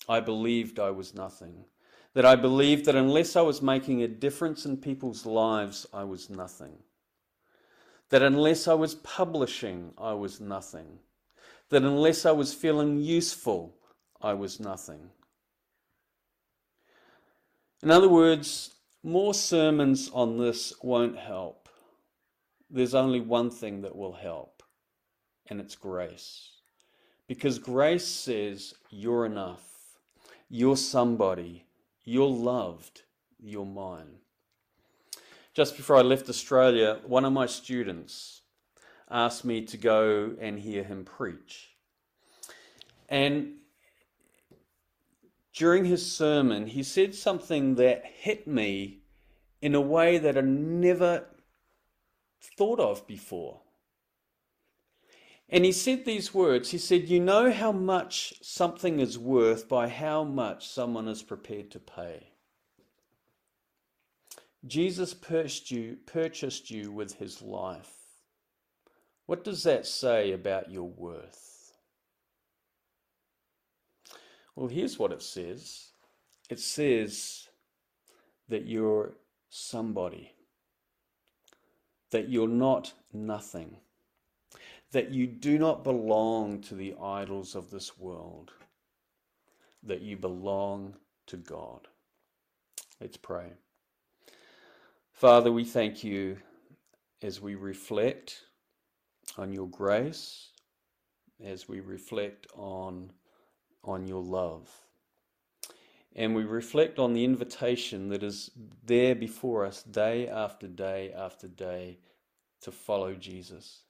I 0.07 0.19
believed 0.19 0.79
I 0.79 0.91
was 0.91 1.13
nothing. 1.13 1.65
That 2.13 2.25
I 2.25 2.35
believed 2.35 2.85
that 2.85 2.95
unless 2.95 3.35
I 3.35 3.41
was 3.41 3.61
making 3.61 4.03
a 4.03 4.07
difference 4.07 4.65
in 4.65 4.77
people's 4.77 5.25
lives, 5.25 5.87
I 5.93 6.03
was 6.03 6.29
nothing. 6.29 6.73
That 8.09 8.21
unless 8.21 8.67
I 8.67 8.73
was 8.73 8.95
publishing, 8.95 9.93
I 9.97 10.13
was 10.13 10.41
nothing. 10.41 10.99
That 11.69 11.83
unless 11.83 12.25
I 12.25 12.31
was 12.31 12.53
feeling 12.53 12.97
useful, 12.99 13.77
I 14.21 14.33
was 14.33 14.59
nothing. 14.59 15.09
In 17.81 17.89
other 17.89 18.09
words, 18.09 18.75
more 19.03 19.33
sermons 19.33 20.09
on 20.13 20.37
this 20.37 20.73
won't 20.83 21.17
help. 21.17 21.69
There's 22.69 22.93
only 22.93 23.19
one 23.19 23.49
thing 23.49 23.81
that 23.81 23.95
will 23.95 24.13
help, 24.13 24.61
and 25.47 25.59
it's 25.59 25.75
grace. 25.75 26.51
Because 27.27 27.57
grace 27.57 28.05
says 28.05 28.73
you're 28.89 29.25
enough, 29.25 29.70
you're 30.53 30.75
somebody, 30.75 31.63
you're 32.03 32.27
loved, 32.27 33.03
you're 33.39 33.65
mine. 33.65 34.17
Just 35.53 35.77
before 35.77 35.95
I 35.95 36.01
left 36.01 36.27
Australia, 36.27 36.99
one 37.05 37.23
of 37.23 37.31
my 37.31 37.45
students 37.45 38.41
asked 39.09 39.45
me 39.45 39.61
to 39.61 39.77
go 39.77 40.35
and 40.41 40.59
hear 40.59 40.83
him 40.83 41.05
preach. 41.05 41.69
And 43.07 43.53
during 45.53 45.85
his 45.85 46.05
sermon, 46.09 46.67
he 46.67 46.83
said 46.83 47.15
something 47.15 47.75
that 47.75 48.05
hit 48.05 48.45
me 48.45 49.03
in 49.61 49.73
a 49.73 49.81
way 49.81 50.17
that 50.17 50.37
I 50.37 50.41
never 50.41 51.27
thought 52.57 52.81
of 52.81 53.07
before. 53.07 53.61
And 55.51 55.65
he 55.65 55.73
said 55.73 56.05
these 56.05 56.33
words 56.33 56.71
He 56.71 56.77
said, 56.77 57.09
You 57.09 57.19
know 57.19 57.51
how 57.51 57.71
much 57.71 58.33
something 58.41 58.99
is 58.99 59.19
worth 59.19 59.67
by 59.67 59.89
how 59.89 60.23
much 60.23 60.67
someone 60.67 61.07
is 61.07 61.21
prepared 61.21 61.69
to 61.71 61.79
pay. 61.79 62.31
Jesus 64.65 65.13
purchased 65.13 65.71
you, 65.71 65.97
purchased 66.05 66.69
you 66.69 66.91
with 66.91 67.15
his 67.15 67.41
life. 67.41 67.93
What 69.25 69.43
does 69.43 69.63
that 69.63 69.85
say 69.85 70.31
about 70.31 70.71
your 70.71 70.87
worth? 70.87 71.73
Well, 74.55 74.67
here's 74.67 74.99
what 74.99 75.11
it 75.11 75.21
says 75.21 75.91
it 76.49 76.59
says 76.59 77.47
that 78.49 78.67
you're 78.67 79.13
somebody, 79.49 80.33
that 82.11 82.29
you're 82.29 82.47
not 82.47 82.93
nothing, 83.13 83.77
that 84.91 85.11
you 85.11 85.27
do 85.27 85.57
not 85.57 85.83
belong 85.83 86.61
to 86.61 86.75
the 86.75 86.95
idols 87.01 87.55
of 87.55 87.69
this 87.69 87.97
world, 87.97 88.51
that 89.83 90.01
you 90.01 90.17
belong 90.17 90.95
to 91.27 91.37
God. 91.37 91.87
Let's 92.99 93.17
pray. 93.17 93.53
Father, 95.13 95.51
we 95.51 95.63
thank 95.63 96.03
you 96.03 96.37
as 97.21 97.41
we 97.41 97.55
reflect 97.55 98.41
on 99.37 99.53
your 99.53 99.67
grace, 99.67 100.49
as 101.43 101.67
we 101.67 101.79
reflect 101.79 102.47
on 102.55 103.11
on 103.83 104.07
your 104.07 104.21
love. 104.21 104.69
And 106.15 106.35
we 106.35 106.43
reflect 106.43 106.99
on 106.99 107.13
the 107.13 107.23
invitation 107.23 108.09
that 108.09 108.21
is 108.21 108.51
there 108.83 109.15
before 109.15 109.65
us 109.65 109.81
day 109.83 110.27
after 110.27 110.67
day 110.67 111.11
after 111.13 111.47
day 111.47 111.97
to 112.61 112.71
follow 112.71 113.15
Jesus. 113.15 113.83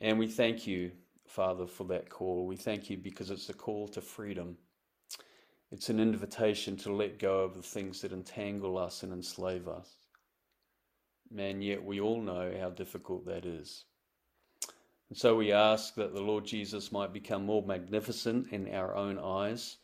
And 0.00 0.18
we 0.18 0.28
thank 0.28 0.66
you, 0.66 0.92
Father, 1.26 1.66
for 1.66 1.84
that 1.84 2.08
call. 2.08 2.46
We 2.46 2.56
thank 2.56 2.88
you 2.88 2.96
because 2.96 3.30
it's 3.30 3.48
a 3.48 3.54
call 3.54 3.88
to 3.88 4.00
freedom. 4.00 4.56
It's 5.70 5.90
an 5.90 6.00
invitation 6.00 6.76
to 6.78 6.92
let 6.92 7.18
go 7.18 7.40
of 7.40 7.54
the 7.54 7.62
things 7.62 8.00
that 8.00 8.12
entangle 8.12 8.78
us 8.78 9.02
and 9.02 9.12
enslave 9.12 9.68
us. 9.68 9.88
Man, 11.30 11.60
yet 11.60 11.84
we 11.84 12.00
all 12.00 12.22
know 12.22 12.54
how 12.58 12.70
difficult 12.70 13.26
that 13.26 13.44
is. 13.44 13.84
And 15.10 15.18
so 15.18 15.36
we 15.36 15.52
ask 15.52 15.94
that 15.96 16.14
the 16.14 16.22
Lord 16.22 16.44
Jesus 16.44 16.92
might 16.92 17.12
become 17.12 17.44
more 17.44 17.62
magnificent 17.62 18.52
in 18.52 18.72
our 18.74 18.94
own 18.94 19.18
eyes 19.18 19.76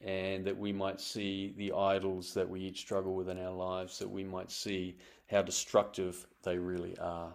and 0.00 0.44
that 0.44 0.56
we 0.56 0.72
might 0.72 1.00
see 1.00 1.54
the 1.56 1.72
idols 1.72 2.32
that 2.34 2.48
we 2.48 2.60
each 2.60 2.80
struggle 2.80 3.14
with 3.14 3.28
in 3.28 3.38
our 3.38 3.52
lives, 3.52 3.98
that 3.98 4.10
we 4.10 4.24
might 4.24 4.50
see 4.50 4.96
how 5.30 5.42
destructive 5.42 6.26
they 6.42 6.56
really 6.56 6.96
are. 6.98 7.34